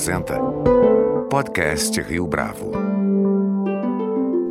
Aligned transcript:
apresenta 0.00 0.38
Podcast 1.28 2.00
Rio 2.00 2.26
Bravo. 2.26 2.72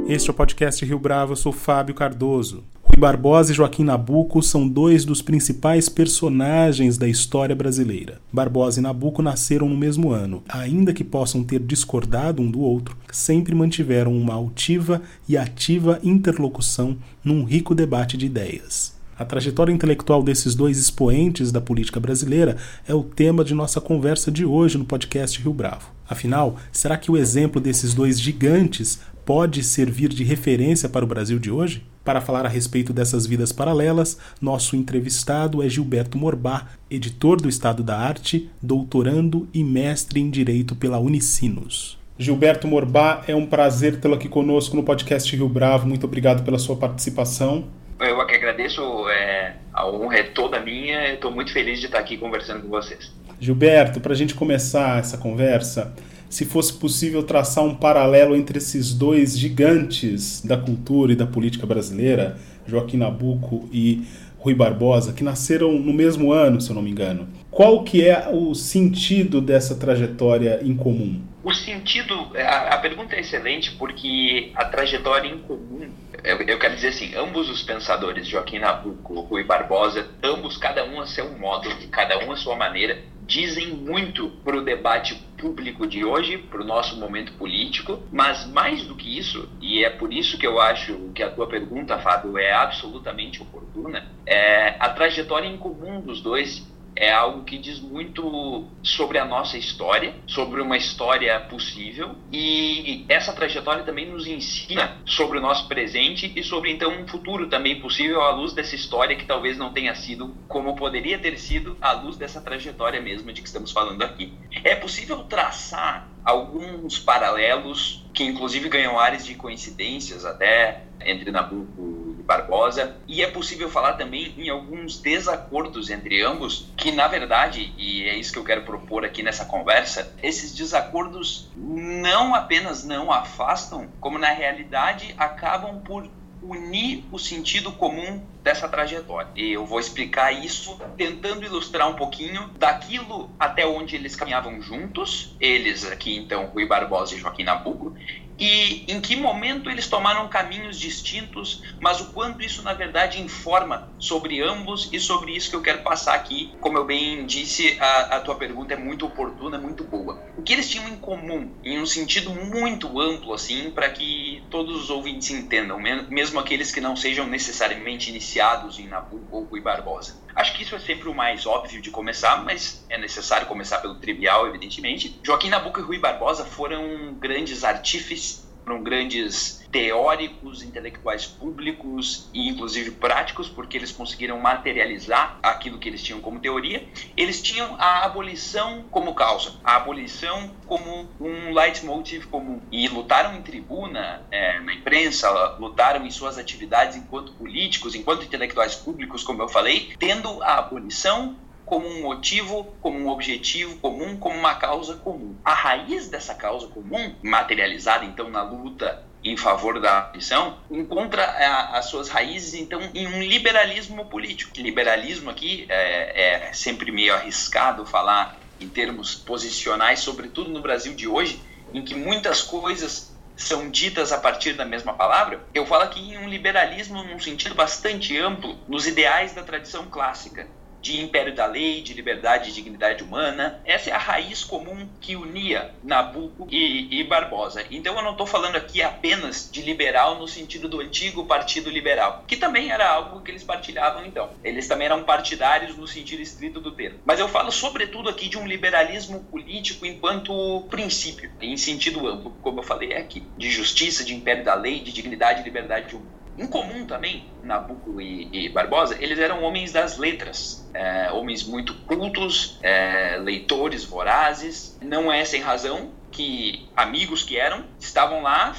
Este 0.07 0.29
é 0.29 0.31
o 0.31 0.33
podcast 0.35 0.85
Rio 0.85 0.99
Bravo, 0.99 1.31
eu 1.31 1.35
sou 1.35 1.51
Fábio 1.51 1.95
Cardoso. 1.95 2.63
Rui 2.83 2.99
Barbosa 2.99 3.51
e 3.51 3.55
Joaquim 3.55 3.83
Nabuco 3.83 4.43
são 4.43 4.67
dois 4.67 5.03
dos 5.03 5.23
principais 5.23 5.89
personagens 5.89 6.99
da 6.99 7.07
história 7.07 7.55
brasileira. 7.55 8.21
Barbosa 8.31 8.79
e 8.79 8.83
Nabuco 8.83 9.23
nasceram 9.23 9.67
no 9.67 9.75
mesmo 9.75 10.11
ano. 10.11 10.43
Ainda 10.47 10.93
que 10.93 11.03
possam 11.03 11.43
ter 11.43 11.59
discordado 11.59 12.43
um 12.43 12.51
do 12.51 12.59
outro, 12.59 12.95
sempre 13.11 13.55
mantiveram 13.55 14.15
uma 14.15 14.35
altiva 14.35 15.01
e 15.27 15.35
ativa 15.35 15.99
interlocução 16.03 16.95
num 17.23 17.43
rico 17.43 17.73
debate 17.73 18.15
de 18.15 18.27
ideias. 18.27 18.98
A 19.19 19.25
trajetória 19.25 19.73
intelectual 19.73 20.23
desses 20.23 20.55
dois 20.55 20.77
expoentes 20.77 21.51
da 21.51 21.59
política 21.59 21.99
brasileira 21.99 22.55
é 22.87 22.93
o 22.95 23.03
tema 23.03 23.43
de 23.43 23.53
nossa 23.53 23.81
conversa 23.81 24.31
de 24.31 24.45
hoje 24.45 24.77
no 24.77 24.85
podcast 24.85 25.37
Rio 25.41 25.51
Bravo. 25.51 25.91
Afinal, 26.09 26.55
será 26.71 26.95
que 26.95 27.11
o 27.11 27.17
exemplo 27.17 27.59
desses 27.59 27.93
dois 27.93 28.17
gigantes 28.17 29.01
pode 29.25 29.61
servir 29.61 30.07
de 30.07 30.23
referência 30.23 30.87
para 30.87 31.03
o 31.03 31.07
Brasil 31.07 31.37
de 31.37 31.51
hoje? 31.51 31.83
Para 32.01 32.21
falar 32.21 32.45
a 32.45 32.49
respeito 32.49 32.93
dessas 32.93 33.25
vidas 33.25 33.51
paralelas, 33.51 34.17
nosso 34.39 34.77
entrevistado 34.77 35.61
é 35.61 35.67
Gilberto 35.67 36.17
Morbá, 36.17 36.67
editor 36.89 37.41
do 37.41 37.49
Estado 37.49 37.83
da 37.83 37.99
Arte, 37.99 38.49
doutorando 38.61 39.49
e 39.53 39.65
mestre 39.65 40.21
em 40.21 40.29
Direito 40.29 40.77
pela 40.77 40.97
Unicinos. 40.97 41.99
Gilberto 42.17 42.69
Morbá, 42.69 43.21
é 43.27 43.35
um 43.35 43.45
prazer 43.45 43.99
tê-lo 43.99 44.13
aqui 44.13 44.29
conosco 44.29 44.77
no 44.77 44.83
podcast 44.83 45.35
Rio 45.35 45.49
Bravo. 45.49 45.85
Muito 45.87 46.05
obrigado 46.05 46.41
pela 46.45 46.57
sua 46.57 46.77
participação. 46.77 47.65
Eu 47.99 48.25
que 48.25 48.35
agradeço, 48.35 48.81
é, 49.09 49.55
a 49.73 49.85
honra 49.89 50.19
é 50.19 50.23
toda 50.23 50.59
minha, 50.61 51.13
estou 51.13 51.31
muito 51.31 51.51
feliz 51.51 51.79
de 51.79 51.87
estar 51.87 51.99
aqui 51.99 52.17
conversando 52.17 52.61
com 52.61 52.69
vocês. 52.69 53.11
Gilberto, 53.39 53.99
para 53.99 54.13
a 54.13 54.15
gente 54.15 54.33
começar 54.33 54.99
essa 54.99 55.17
conversa, 55.17 55.93
se 56.29 56.45
fosse 56.45 56.73
possível 56.73 57.23
traçar 57.23 57.63
um 57.63 57.75
paralelo 57.75 58.35
entre 58.35 58.57
esses 58.57 58.93
dois 58.93 59.37
gigantes 59.37 60.41
da 60.45 60.55
cultura 60.55 61.11
e 61.11 61.15
da 61.15 61.25
política 61.25 61.65
brasileira, 61.65 62.37
Joaquim 62.65 62.97
Nabuco 62.97 63.67
e 63.71 64.03
Rui 64.37 64.53
Barbosa, 64.53 65.11
que 65.11 65.23
nasceram 65.23 65.73
no 65.73 65.91
mesmo 65.91 66.31
ano, 66.31 66.61
se 66.61 66.69
eu 66.69 66.75
não 66.75 66.81
me 66.81 66.91
engano. 66.91 67.27
Qual 67.51 67.83
que 67.83 68.07
é 68.07 68.29
o 68.31 68.55
sentido 68.55 69.41
dessa 69.41 69.75
trajetória 69.75 70.61
em 70.63 70.73
comum? 70.73 71.19
O 71.43 71.53
sentido, 71.53 72.31
a, 72.35 72.75
a 72.75 72.77
pergunta 72.79 73.15
é 73.15 73.21
excelente 73.21 73.71
porque 73.71 74.51
a 74.55 74.65
trajetória 74.65 75.29
em 75.29 75.39
comum 75.39 75.89
eu, 76.23 76.37
eu, 76.41 76.59
quero 76.59 76.75
dizer 76.75 76.89
assim, 76.89 77.15
ambos 77.15 77.49
os 77.49 77.63
pensadores, 77.63 78.27
Joaquim 78.27 78.59
Nabuco, 78.59 79.21
Rui 79.21 79.43
Barbosa, 79.43 80.09
ambos, 80.23 80.57
cada 80.57 80.83
um 80.85 80.99
a 80.99 81.07
seu 81.07 81.31
modo, 81.37 81.69
cada 81.91 82.17
um 82.25 82.31
a 82.31 82.35
sua 82.35 82.55
maneira, 82.55 83.01
dizem 83.25 83.67
muito 83.67 84.29
para 84.43 84.57
o 84.57 84.61
debate 84.61 85.15
público 85.37 85.85
de 85.85 86.03
hoje, 86.03 86.37
para 86.37 86.61
o 86.61 86.65
nosso 86.65 86.97
momento 86.97 87.31
político, 87.33 88.01
mas 88.11 88.45
mais 88.47 88.83
do 88.83 88.95
que 88.95 89.17
isso, 89.17 89.47
e 89.61 89.83
é 89.83 89.89
por 89.89 90.11
isso 90.11 90.37
que 90.37 90.47
eu 90.47 90.59
acho 90.59 91.11
que 91.13 91.21
a 91.21 91.29
tua 91.29 91.47
pergunta, 91.47 91.97
Fábio, 91.99 92.37
é 92.37 92.51
absolutamente 92.51 93.41
oportuna, 93.41 94.05
é 94.25 94.75
a 94.79 94.89
trajetória 94.89 95.47
em 95.47 95.57
comum 95.57 96.01
dos 96.01 96.21
dois 96.21 96.67
é 96.99 97.09
algo 97.09 97.45
que 97.45 97.57
diz 97.57 97.79
muito 97.79 98.67
sobre 98.83 99.17
a 99.17 99.23
nossa 99.23 99.57
história, 99.57 100.13
sobre 100.27 100.61
uma 100.61 100.75
história 100.75 101.39
possível, 101.39 102.13
e 102.29 103.05
essa 103.07 103.31
trajetória 103.31 103.83
também 103.83 104.05
nos 104.05 104.27
ensina 104.27 104.97
sobre 105.05 105.37
o 105.37 105.41
nosso 105.41 105.67
presente 105.69 106.31
e 106.35 106.43
sobre 106.43 106.71
então 106.71 106.91
um 106.91 107.07
futuro 107.07 107.47
também 107.47 107.79
possível 107.79 108.21
à 108.21 108.31
luz 108.31 108.51
dessa 108.51 108.75
história 108.75 109.15
que 109.15 109.25
talvez 109.25 109.57
não 109.57 109.71
tenha 109.71 109.95
sido 109.95 110.35
como 110.49 110.75
poderia 110.75 111.17
ter 111.17 111.39
sido 111.39 111.77
à 111.79 111.93
luz 111.93 112.17
dessa 112.17 112.41
trajetória 112.41 113.01
mesmo 113.01 113.31
de 113.31 113.41
que 113.41 113.47
estamos 113.47 113.71
falando 113.71 114.03
aqui. 114.03 114.33
É 114.65 114.75
possível 114.75 115.23
traçar 115.23 116.09
alguns 116.25 116.99
paralelos 116.99 118.05
que 118.13 118.25
inclusive 118.25 118.67
ganham 118.67 118.99
áreas 118.99 119.25
de 119.25 119.35
coincidências 119.35 120.25
até 120.25 120.83
entre 121.05 121.31
Nabucco 121.31 121.98
Barbosa, 122.29 122.95
e 123.07 123.23
é 123.23 123.27
possível 123.31 123.67
falar 123.71 123.93
também 123.93 124.35
em 124.37 124.49
alguns 124.49 125.01
desacordos 125.01 125.89
entre 125.89 126.21
ambos, 126.21 126.71
que 126.77 126.91
na 126.91 127.07
verdade, 127.07 127.73
e 127.75 128.03
é 128.03 128.15
isso 128.15 128.31
que 128.31 128.37
eu 128.37 128.43
quero 128.43 128.61
propor 128.61 129.03
aqui 129.03 129.23
nessa 129.23 129.45
conversa, 129.45 130.15
esses 130.21 130.53
desacordos 130.53 131.49
não 131.55 132.35
apenas 132.35 132.83
não 132.83 133.11
afastam, 133.11 133.89
como 133.99 134.19
na 134.19 134.29
realidade 134.29 135.11
acabam 135.17 135.81
por 135.81 136.07
unir 136.41 137.03
o 137.11 137.17
sentido 137.17 137.71
comum 137.71 138.23
dessa 138.43 138.69
trajetória. 138.69 139.31
E 139.35 139.51
eu 139.51 139.65
vou 139.65 139.79
explicar 139.79 140.31
isso 140.31 140.79
tentando 140.95 141.43
ilustrar 141.43 141.89
um 141.89 141.95
pouquinho 141.95 142.49
daquilo 142.57 143.31
até 143.39 143.65
onde 143.65 143.95
eles 143.95 144.15
caminhavam 144.15 144.61
juntos, 144.61 145.35
eles 145.39 145.83
aqui 145.91 146.15
então 146.15 146.45
Rui 146.45 146.67
Barbosa 146.67 147.15
e 147.15 147.19
Joaquim 147.19 147.43
Nabuco, 147.43 147.95
e 148.39 148.85
em 148.87 149.01
que 149.01 149.15
momento 149.15 149.69
eles 149.69 149.87
tomaram 149.87 150.27
caminhos 150.29 150.79
distintos, 150.79 151.61
mas 151.81 151.99
o 151.99 152.11
quanto 152.13 152.41
isso 152.41 152.63
na 152.63 152.73
verdade 152.73 153.21
informa 153.21 153.89
sobre 153.99 154.41
ambos 154.41 154.89
e 154.93 154.99
sobre 154.99 155.35
isso 155.35 155.49
que 155.49 155.55
eu 155.55 155.61
quero 155.61 155.83
passar 155.83 156.15
aqui. 156.15 156.53
Como 156.61 156.77
eu 156.77 156.85
bem 156.85 157.25
disse, 157.25 157.77
a, 157.79 158.17
a 158.17 158.19
tua 158.21 158.35
pergunta 158.35 158.73
é 158.73 158.77
muito 158.77 159.05
oportuna, 159.05 159.57
muito 159.57 159.83
boa. 159.83 160.23
O 160.37 160.41
que 160.41 160.53
eles 160.53 160.69
tinham 160.69 160.87
em 160.87 160.95
comum, 160.95 161.53
em 161.63 161.79
um 161.79 161.85
sentido 161.85 162.33
muito 162.33 162.99
amplo, 162.99 163.33
assim, 163.33 163.71
para 163.71 163.89
que 163.89 164.47
todos 164.49 164.83
os 164.83 164.89
ouvintes 164.89 165.29
entendam, 165.31 165.79
mesmo 166.09 166.39
aqueles 166.39 166.71
que 166.71 166.79
não 166.79 166.95
sejam 166.95 167.27
necessariamente 167.27 168.09
iniciados 168.09 168.79
em 168.79 168.87
Nabucco 168.87 169.35
ou 169.35 169.49
Barbosa. 169.61 170.15
Acho 170.39 170.53
que 170.53 170.63
isso 170.63 170.73
é 170.73 170.79
sempre 170.79 171.09
o 171.09 171.13
mais 171.13 171.45
óbvio 171.45 171.81
de 171.81 171.91
começar, 171.91 172.45
mas 172.45 172.85
é 172.87 172.97
necessário 172.97 173.45
começar 173.45 173.79
pelo 173.79 173.95
trivial, 173.95 174.47
evidentemente. 174.47 175.19
Joaquim 175.21 175.49
Nabuco 175.49 175.81
e 175.81 175.83
Rui 175.83 175.99
Barbosa 175.99 176.45
foram 176.45 177.13
grandes 177.15 177.65
artífices, 177.65 178.48
foram 178.63 178.83
grandes 178.83 179.59
teóricos, 179.71 180.63
intelectuais 180.63 181.25
públicos 181.25 182.29
e 182.33 182.49
inclusive 182.49 182.91
práticos, 182.91 183.47
porque 183.47 183.77
eles 183.77 183.91
conseguiram 183.91 184.39
materializar 184.39 185.39
aquilo 185.43 185.77
que 185.77 185.87
eles 185.87 186.01
tinham 186.01 186.19
como 186.19 186.39
teoria. 186.39 186.87
Eles 187.15 187.41
tinham 187.41 187.75
a 187.79 188.05
abolição 188.05 188.85
como 188.89 189.13
causa, 189.13 189.53
a 189.63 189.75
abolição 189.75 190.51
como 190.65 191.09
um 191.19 191.53
leitmotiv 191.53 192.25
comum. 192.27 192.61
E 192.71 192.87
lutaram 192.87 193.35
em 193.35 193.41
tribuna, 193.41 194.25
é, 194.31 194.59
na 194.59 194.73
imprensa, 194.73 195.29
lutaram 195.59 196.05
em 196.05 196.11
suas 196.11 196.37
atividades 196.37 196.97
enquanto 196.97 197.33
políticos, 197.33 197.95
enquanto 197.95 198.23
intelectuais 198.23 198.75
públicos, 198.75 199.23
como 199.23 199.41
eu 199.41 199.49
falei, 199.49 199.93
tendo 199.99 200.41
a 200.43 200.57
abolição 200.57 201.35
como 201.69 201.87
um 201.87 202.01
motivo, 202.01 202.63
como 202.81 202.97
um 202.97 203.07
objetivo 203.09 203.77
comum, 203.77 204.17
como 204.17 204.37
uma 204.37 204.55
causa 204.55 204.95
comum. 204.95 205.35
A 205.45 205.53
raiz 205.53 206.09
dessa 206.09 206.33
causa 206.33 206.67
comum, 206.67 207.15
materializada 207.21 208.03
então 208.03 208.29
na 208.29 208.41
luta 208.41 209.05
em 209.23 209.37
favor 209.37 209.79
da 209.79 209.99
abolição, 209.99 210.57
encontra 210.71 211.23
a, 211.23 211.77
as 211.77 211.85
suas 211.85 212.09
raízes, 212.09 212.53
então, 212.55 212.81
em 212.93 213.05
um 213.05 213.21
liberalismo 213.21 214.05
político. 214.05 214.51
Liberalismo 214.57 215.29
aqui 215.29 215.65
é, 215.69 216.47
é 216.47 216.53
sempre 216.53 216.91
meio 216.91 217.13
arriscado 217.13 217.85
falar 217.85 218.37
em 218.59 218.67
termos 218.67 219.15
posicionais, 219.15 219.99
sobretudo 219.99 220.49
no 220.49 220.61
Brasil 220.61 220.95
de 220.95 221.07
hoje, 221.07 221.41
em 221.73 221.83
que 221.83 221.93
muitas 221.93 222.41
coisas 222.41 223.13
são 223.35 223.69
ditas 223.69 224.11
a 224.11 224.17
partir 224.17 224.53
da 224.53 224.65
mesma 224.65 224.93
palavra, 224.93 225.41
eu 225.53 225.65
falo 225.65 225.83
aqui 225.83 225.99
em 225.99 226.17
um 226.17 226.27
liberalismo 226.27 227.03
num 227.03 227.19
sentido 227.19 227.55
bastante 227.55 228.17
amplo, 228.17 228.57
nos 228.67 228.85
ideais 228.85 229.33
da 229.33 229.43
tradição 229.43 229.85
clássica 229.85 230.47
de 230.81 231.01
império 231.01 231.33
da 231.33 231.45
lei, 231.45 231.81
de 231.81 231.93
liberdade 231.93 232.49
e 232.49 232.53
dignidade 232.53 233.03
humana. 233.03 233.59
Essa 233.65 233.89
é 233.89 233.93
a 233.93 233.97
raiz 233.97 234.43
comum 234.43 234.87
que 234.99 235.15
unia 235.15 235.71
Nabucco 235.83 236.47
e, 236.49 236.99
e 236.99 237.03
Barbosa. 237.03 237.65
Então 237.69 237.95
eu 237.95 238.03
não 238.03 238.11
estou 238.11 238.27
falando 238.27 238.55
aqui 238.55 238.81
apenas 238.81 239.49
de 239.51 239.61
liberal 239.61 240.17
no 240.17 240.27
sentido 240.27 240.67
do 240.67 240.81
antigo 240.81 241.25
Partido 241.25 241.69
Liberal, 241.69 242.23
que 242.27 242.35
também 242.35 242.71
era 242.71 242.89
algo 242.89 243.21
que 243.21 243.31
eles 243.31 243.43
partilhavam 243.43 244.05
então. 244.05 244.29
Eles 244.43 244.67
também 244.67 244.85
eram 244.85 245.03
partidários 245.03 245.75
no 245.75 245.87
sentido 245.87 246.21
estrito 246.21 246.59
do 246.59 246.71
termo. 246.71 246.99
Mas 247.05 247.19
eu 247.19 247.27
falo 247.27 247.51
sobretudo 247.51 248.09
aqui 248.09 248.27
de 248.27 248.37
um 248.37 248.47
liberalismo 248.47 249.23
político 249.25 249.85
enquanto 249.85 250.65
princípio, 250.69 251.31
em 251.41 251.57
sentido 251.57 252.07
amplo, 252.07 252.31
como 252.41 252.59
eu 252.59 252.63
falei 252.63 252.93
aqui, 252.93 253.23
de 253.37 253.49
justiça, 253.49 254.03
de 254.03 254.13
império 254.13 254.43
da 254.43 254.53
lei, 254.53 254.79
de 254.79 254.91
dignidade 254.91 255.41
e 255.41 255.43
liberdade 255.43 255.95
humana. 255.95 256.18
Em 256.39 256.47
comum 256.47 256.85
também, 256.85 257.25
Nabucco 257.43 257.99
e, 257.99 258.29
e 258.31 258.47
Barbosa, 258.47 258.95
eles 258.97 259.19
eram 259.19 259.43
homens 259.43 259.73
das 259.73 259.97
letras, 259.97 260.65
é, 260.73 261.11
homens 261.11 261.43
muito 261.43 261.73
cultos, 261.81 262.57
é, 262.63 263.17
leitores 263.17 263.83
vorazes. 263.83 264.79
Não 264.81 265.11
é 265.11 265.25
sem 265.25 265.41
razão 265.41 265.91
que 266.09 266.65
amigos 266.77 267.23
que 267.23 267.37
eram 267.37 267.65
estavam 267.77 268.21
lá 268.21 268.55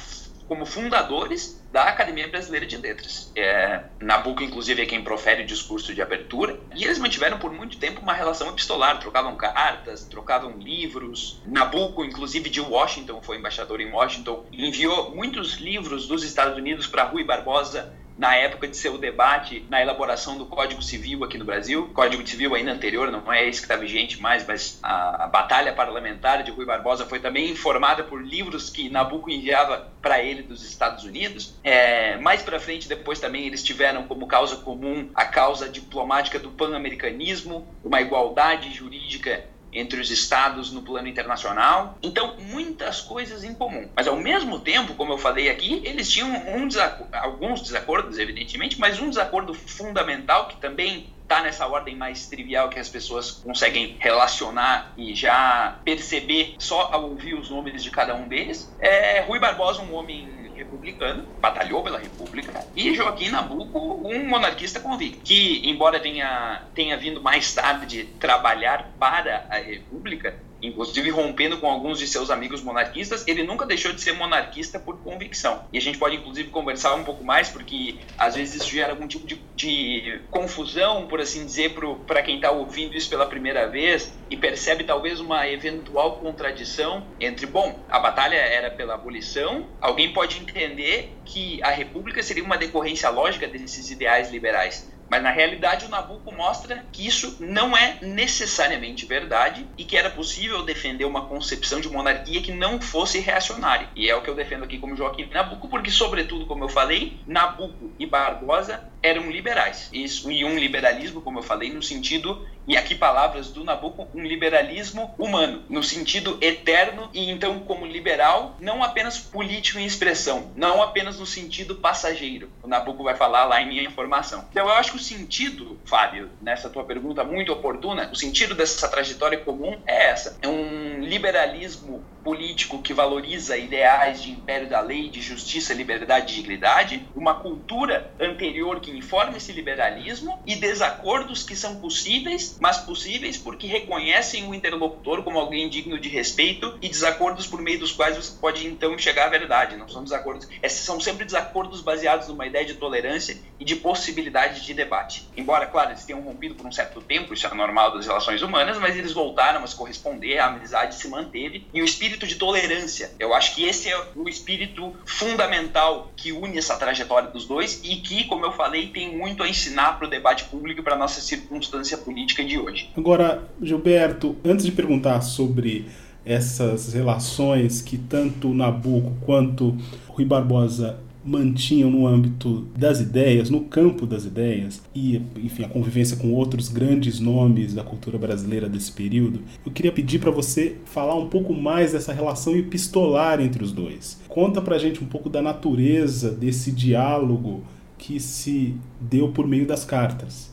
como 0.47 0.65
fundadores 0.65 1.61
da 1.71 1.83
Academia 1.83 2.27
Brasileira 2.27 2.65
de 2.65 2.77
Letras. 2.77 3.31
É, 3.35 3.83
Nabucco, 3.99 4.43
inclusive, 4.43 4.81
é 4.81 4.85
quem 4.85 5.03
profere 5.03 5.43
o 5.43 5.45
discurso 5.45 5.93
de 5.93 6.01
abertura. 6.01 6.59
E 6.75 6.83
eles 6.83 6.99
mantiveram 6.99 7.39
por 7.39 7.51
muito 7.51 7.77
tempo 7.77 8.01
uma 8.01 8.13
relação 8.13 8.49
epistolar, 8.49 8.99
trocavam 8.99 9.35
cartas, 9.35 10.03
trocavam 10.03 10.57
livros. 10.57 11.41
Nabucco, 11.45 12.03
inclusive, 12.03 12.49
de 12.49 12.59
Washington, 12.59 13.21
foi 13.21 13.37
embaixador 13.37 13.79
em 13.79 13.91
Washington, 13.91 14.45
enviou 14.51 15.15
muitos 15.15 15.55
livros 15.55 16.07
dos 16.07 16.23
Estados 16.23 16.57
Unidos 16.57 16.87
para 16.87 17.03
Rui 17.03 17.23
Barbosa 17.23 17.93
na 18.17 18.35
época 18.35 18.67
de 18.67 18.77
seu 18.77 18.97
debate 18.97 19.65
na 19.69 19.81
elaboração 19.81 20.37
do 20.37 20.45
Código 20.45 20.81
Civil 20.81 21.23
aqui 21.23 21.37
no 21.37 21.45
Brasil, 21.45 21.89
Código 21.93 22.25
Civil 22.27 22.53
ainda 22.55 22.71
anterior, 22.71 23.11
não 23.11 23.31
é 23.31 23.47
esse 23.47 23.59
que 23.59 23.65
está 23.65 23.75
vigente 23.75 24.21
mais, 24.21 24.45
mas 24.45 24.79
a, 24.83 25.25
a, 25.25 25.27
batalha 25.27 25.73
parlamentar 25.73 26.43
de 26.43 26.51
Rui 26.51 26.65
Barbosa 26.65 27.05
foi 27.05 27.19
também 27.19 27.49
informada 27.49 28.03
por 28.03 28.21
livros 28.21 28.69
que 28.69 28.89
Nabucco 28.89 29.29
enviava 29.29 29.87
para 30.01 30.21
ele 30.21 30.43
dos 30.43 30.63
Estados 30.63 31.03
Unidos. 31.03 31.53
É, 31.63 32.17
mais 32.17 32.41
para 32.41 32.59
frente, 32.59 32.87
depois 32.87 33.19
também 33.19 33.45
eles 33.45 33.63
tiveram 33.63 34.03
como 34.03 34.27
causa 34.27 34.57
comum 34.57 35.09
a 35.15 35.25
causa 35.25 35.69
diplomática 35.69 36.39
do 36.39 36.49
pan-americanismo, 36.51 37.67
uma 37.83 38.01
igualdade 38.01 38.73
jurídica 38.73 39.45
entre 39.73 39.99
os 39.99 40.09
estados 40.11 40.71
no 40.71 40.81
plano 40.81 41.07
internacional. 41.07 41.97
Então, 42.01 42.35
muitas 42.37 43.01
coisas 43.01 43.43
em 43.43 43.53
comum. 43.53 43.89
Mas, 43.95 44.07
ao 44.07 44.15
mesmo 44.15 44.59
tempo, 44.59 44.93
como 44.95 45.13
eu 45.13 45.17
falei 45.17 45.49
aqui, 45.49 45.81
eles 45.83 46.09
tinham 46.09 46.29
um 46.29 46.67
alguns 47.13 47.61
desacordos, 47.61 48.17
evidentemente, 48.17 48.79
mas 48.79 48.99
um 48.99 49.09
desacordo 49.09 49.53
fundamental 49.53 50.47
que 50.47 50.57
também 50.57 51.07
está 51.31 51.41
nessa 51.41 51.65
ordem 51.65 51.95
mais 51.95 52.27
trivial 52.27 52.67
que 52.67 52.77
as 52.77 52.89
pessoas 52.89 53.31
conseguem 53.31 53.95
relacionar 53.99 54.91
e 54.97 55.15
já 55.15 55.79
perceber 55.85 56.55
só 56.59 56.89
ao 56.91 57.09
ouvir 57.09 57.35
os 57.35 57.49
nomes 57.49 57.81
de 57.81 57.89
cada 57.89 58.13
um 58.13 58.27
deles. 58.27 58.69
É 58.79 59.21
Rui 59.21 59.39
Barbosa, 59.39 59.81
um 59.81 59.95
homem 59.95 60.40
republicano, 60.81 61.25
batalhou 61.39 61.83
pela 61.83 61.99
República, 61.99 62.65
e 62.75 62.93
Joaquim 62.93 63.29
Nabuco, 63.29 64.01
um 64.03 64.27
monarquista 64.27 64.79
convicto, 64.79 65.21
que, 65.23 65.69
embora 65.69 65.99
tenha, 65.99 66.63
tenha 66.73 66.97
vindo 66.97 67.21
mais 67.21 67.53
tarde 67.53 68.05
trabalhar 68.19 68.91
para 68.99 69.45
a 69.49 69.57
República, 69.57 70.35
inclusive 70.61 71.09
rompendo 71.09 71.57
com 71.57 71.69
alguns 71.69 71.99
de 71.99 72.07
seus 72.07 72.29
amigos 72.29 72.61
monarquistas, 72.61 73.27
ele 73.27 73.43
nunca 73.43 73.65
deixou 73.65 73.91
de 73.93 74.01
ser 74.01 74.13
monarquista 74.13 74.79
por 74.79 75.01
convicção. 75.01 75.63
E 75.71 75.77
a 75.77 75.81
gente 75.81 75.97
pode, 75.97 76.15
inclusive, 76.15 76.49
conversar 76.49 76.95
um 76.95 77.03
pouco 77.03 77.23
mais, 77.23 77.49
porque 77.49 77.99
às 78.17 78.35
vezes 78.35 78.61
isso 78.61 78.71
gera 78.71 78.91
algum 78.91 79.07
tipo 79.07 79.25
de, 79.25 79.43
de 79.55 80.21
confusão, 80.29 81.07
por 81.07 81.19
assim 81.19 81.45
dizer, 81.45 81.73
para 82.05 82.21
quem 82.21 82.35
está 82.35 82.51
ouvindo 82.51 82.95
isso 82.95 83.09
pela 83.09 83.25
primeira 83.25 83.67
vez 83.67 84.19
e 84.29 84.37
percebe 84.37 84.83
talvez 84.83 85.19
uma 85.19 85.47
eventual 85.47 86.19
contradição 86.19 87.11
entre, 87.19 87.45
bom, 87.45 87.85
a 87.89 87.99
batalha 87.99 88.35
era 88.35 88.71
pela 88.71 88.95
abolição, 88.95 89.69
alguém 89.79 90.13
pode 90.13 90.39
entender 90.39 91.21
que 91.25 91.61
a 91.63 91.69
república 91.69 92.21
seria 92.21 92.43
uma 92.43 92.57
decorrência 92.57 93.09
lógica 93.09 93.47
desses 93.47 93.89
ideais 93.89 94.31
liberais. 94.31 94.90
Mas 95.11 95.21
na 95.21 95.29
realidade 95.29 95.85
o 95.85 95.89
Nabucco 95.89 96.33
mostra 96.33 96.85
que 96.89 97.05
isso 97.05 97.35
não 97.41 97.75
é 97.75 97.97
necessariamente 98.01 99.05
verdade 99.05 99.67
e 99.77 99.83
que 99.83 99.97
era 99.97 100.09
possível 100.09 100.63
defender 100.63 101.03
uma 101.03 101.25
concepção 101.25 101.81
de 101.81 101.89
monarquia 101.89 102.41
que 102.41 102.53
não 102.53 102.79
fosse 102.79 103.19
reacionária. 103.19 103.89
E 103.93 104.09
é 104.09 104.15
o 104.15 104.21
que 104.21 104.29
eu 104.29 104.35
defendo 104.35 104.63
aqui 104.63 104.79
como 104.79 104.95
Joaquim 104.95 105.29
Nabucco, 105.29 105.67
porque 105.67 105.91
sobretudo, 105.91 106.45
como 106.45 106.63
eu 106.63 106.69
falei, 106.69 107.19
Nabucco 107.27 107.91
e 107.99 108.05
Barbosa 108.05 108.89
eram 109.01 109.29
liberais. 109.29 109.89
Isso, 109.91 110.31
e 110.31 110.45
um 110.45 110.57
liberalismo, 110.57 111.21
como 111.21 111.39
eu 111.39 111.43
falei, 111.43 111.71
no 111.71 111.81
sentido, 111.81 112.45
e 112.67 112.77
aqui 112.77 112.93
palavras 112.93 113.49
do 113.49 113.63
Nabucco, 113.63 114.07
um 114.13 114.23
liberalismo 114.23 115.13
humano, 115.17 115.63
no 115.67 115.83
sentido 115.83 116.37
eterno, 116.41 117.09
e 117.13 117.29
então 117.29 117.59
como 117.59 117.85
liberal, 117.85 118.55
não 118.59 118.83
apenas 118.83 119.17
político 119.17 119.79
em 119.79 119.85
expressão, 119.85 120.51
não 120.55 120.81
apenas 120.81 121.19
no 121.19 121.25
sentido 121.25 121.75
passageiro. 121.75 122.49
O 122.61 122.67
Nabucco 122.67 123.03
vai 123.03 123.15
falar 123.15 123.45
lá 123.45 123.61
em 123.61 123.67
minha 123.67 123.83
informação. 123.83 124.45
Então 124.51 124.67
eu 124.67 124.73
acho 124.73 124.91
que 124.91 124.97
o 124.97 125.01
sentido, 125.01 125.79
Fábio, 125.85 126.29
nessa 126.41 126.69
tua 126.69 126.83
pergunta 126.83 127.23
muito 127.23 127.51
oportuna, 127.51 128.09
o 128.11 128.15
sentido 128.15 128.53
dessa 128.53 128.87
trajetória 128.87 129.39
comum 129.39 129.79
é 129.85 130.09
essa. 130.09 130.37
É 130.41 130.47
um 130.47 130.99
liberalismo 130.99 132.03
político 132.23 132.81
que 132.81 132.93
valoriza 132.93 133.57
ideais 133.57 134.21
de 134.21 134.31
império 134.31 134.69
da 134.69 134.79
lei, 134.79 135.09
de 135.09 135.21
justiça, 135.21 135.73
liberdade 135.73 136.33
e 136.33 136.35
dignidade, 136.35 137.07
uma 137.15 137.35
cultura 137.35 138.13
anterior 138.19 138.79
que 138.79 138.91
informa 138.91 139.37
esse 139.37 139.51
liberalismo 139.51 140.41
e 140.45 140.55
desacordos 140.55 141.43
que 141.43 141.55
são 141.55 141.79
possíveis, 141.79 142.57
mas 142.59 142.77
possíveis 142.77 143.37
porque 143.37 143.67
reconhecem 143.67 144.47
o 144.47 144.53
interlocutor 144.53 145.23
como 145.23 145.39
alguém 145.39 145.69
digno 145.69 145.99
de 145.99 146.09
respeito 146.09 146.77
e 146.81 146.87
desacordos 146.87 147.47
por 147.47 147.61
meio 147.61 147.79
dos 147.79 147.91
quais 147.91 148.15
você 148.15 148.37
pode 148.39 148.67
então 148.67 148.97
chegar 148.97 149.25
à 149.25 149.29
verdade. 149.29 149.77
Não 149.77 149.87
são 149.87 150.03
desacordos, 150.03 150.47
esses 150.61 150.85
são 150.85 150.99
sempre 150.99 151.25
desacordos 151.25 151.81
baseados 151.81 152.27
numa 152.27 152.45
ideia 152.45 152.65
de 152.65 152.75
tolerância 152.75 153.37
e 153.59 153.65
de 153.65 153.75
possibilidade 153.75 154.65
de 154.65 154.73
debate. 154.73 155.29
Embora, 155.35 155.65
claro, 155.65 155.91
eles 155.91 156.05
tenham 156.05 156.21
rompido 156.21 156.55
por 156.55 156.65
um 156.65 156.71
certo 156.71 157.01
tempo, 157.01 157.33
isso 157.33 157.47
é 157.47 157.53
normal 157.53 157.93
das 157.93 158.05
relações 158.05 158.41
humanas, 158.41 158.77
mas 158.77 158.95
eles 158.95 159.11
voltaram 159.11 159.63
a 159.63 159.67
se 159.67 159.75
corresponder, 159.75 160.37
a 160.37 160.47
amizade 160.47 160.95
se 160.95 161.07
manteve 161.07 161.67
e 161.73 161.81
o 161.81 161.85
espírito 161.85 162.10
de 162.19 162.35
tolerância. 162.35 163.11
Eu 163.19 163.33
acho 163.33 163.55
que 163.55 163.63
esse 163.63 163.89
é 163.89 163.97
o 164.15 164.27
espírito 164.27 164.93
fundamental 165.05 166.11
que 166.15 166.31
une 166.31 166.57
essa 166.57 166.75
trajetória 166.75 167.29
dos 167.29 167.45
dois 167.45 167.81
e 167.83 167.97
que, 167.97 168.25
como 168.25 168.45
eu 168.45 168.51
falei, 168.51 168.87
tem 168.87 169.17
muito 169.17 169.43
a 169.43 169.49
ensinar 169.49 169.97
para 169.97 170.07
o 170.07 170.09
debate 170.09 170.45
público 170.45 170.81
e 170.81 170.83
para 170.83 170.95
nossa 170.95 171.21
circunstância 171.21 171.97
política 171.97 172.43
de 172.43 172.59
hoje. 172.59 172.89
Agora, 172.95 173.47
Gilberto, 173.61 174.35
antes 174.43 174.65
de 174.65 174.71
perguntar 174.71 175.21
sobre 175.21 175.89
essas 176.25 176.93
relações 176.93 177.81
que 177.81 177.97
tanto 177.97 178.53
Nabucco 178.53 179.13
quanto 179.25 179.75
Rui 180.07 180.25
Barbosa 180.25 180.99
mantinham 181.23 181.89
no 181.89 182.07
âmbito 182.07 182.67
das 182.77 182.99
ideias, 182.99 183.49
no 183.49 183.61
campo 183.61 184.05
das 184.05 184.25
ideias, 184.25 184.81
e, 184.93 185.21
enfim, 185.37 185.63
a 185.63 185.69
convivência 185.69 186.17
com 186.17 186.33
outros 186.33 186.69
grandes 186.69 187.19
nomes 187.19 187.73
da 187.73 187.83
cultura 187.83 188.17
brasileira 188.17 188.67
desse 188.67 188.91
período, 188.91 189.41
eu 189.65 189.71
queria 189.71 189.91
pedir 189.91 190.19
para 190.19 190.31
você 190.31 190.77
falar 190.85 191.15
um 191.15 191.27
pouco 191.27 191.53
mais 191.53 191.91
dessa 191.91 192.13
relação 192.13 192.55
epistolar 192.55 193.39
entre 193.39 193.63
os 193.63 193.71
dois. 193.71 194.19
Conta 194.27 194.61
pra 194.61 194.77
gente 194.77 195.03
um 195.03 195.07
pouco 195.07 195.29
da 195.29 195.41
natureza 195.41 196.31
desse 196.31 196.71
diálogo 196.71 197.63
que 197.97 198.19
se 198.19 198.75
deu 198.99 199.29
por 199.29 199.47
meio 199.47 199.67
das 199.67 199.85
cartas. 199.85 200.51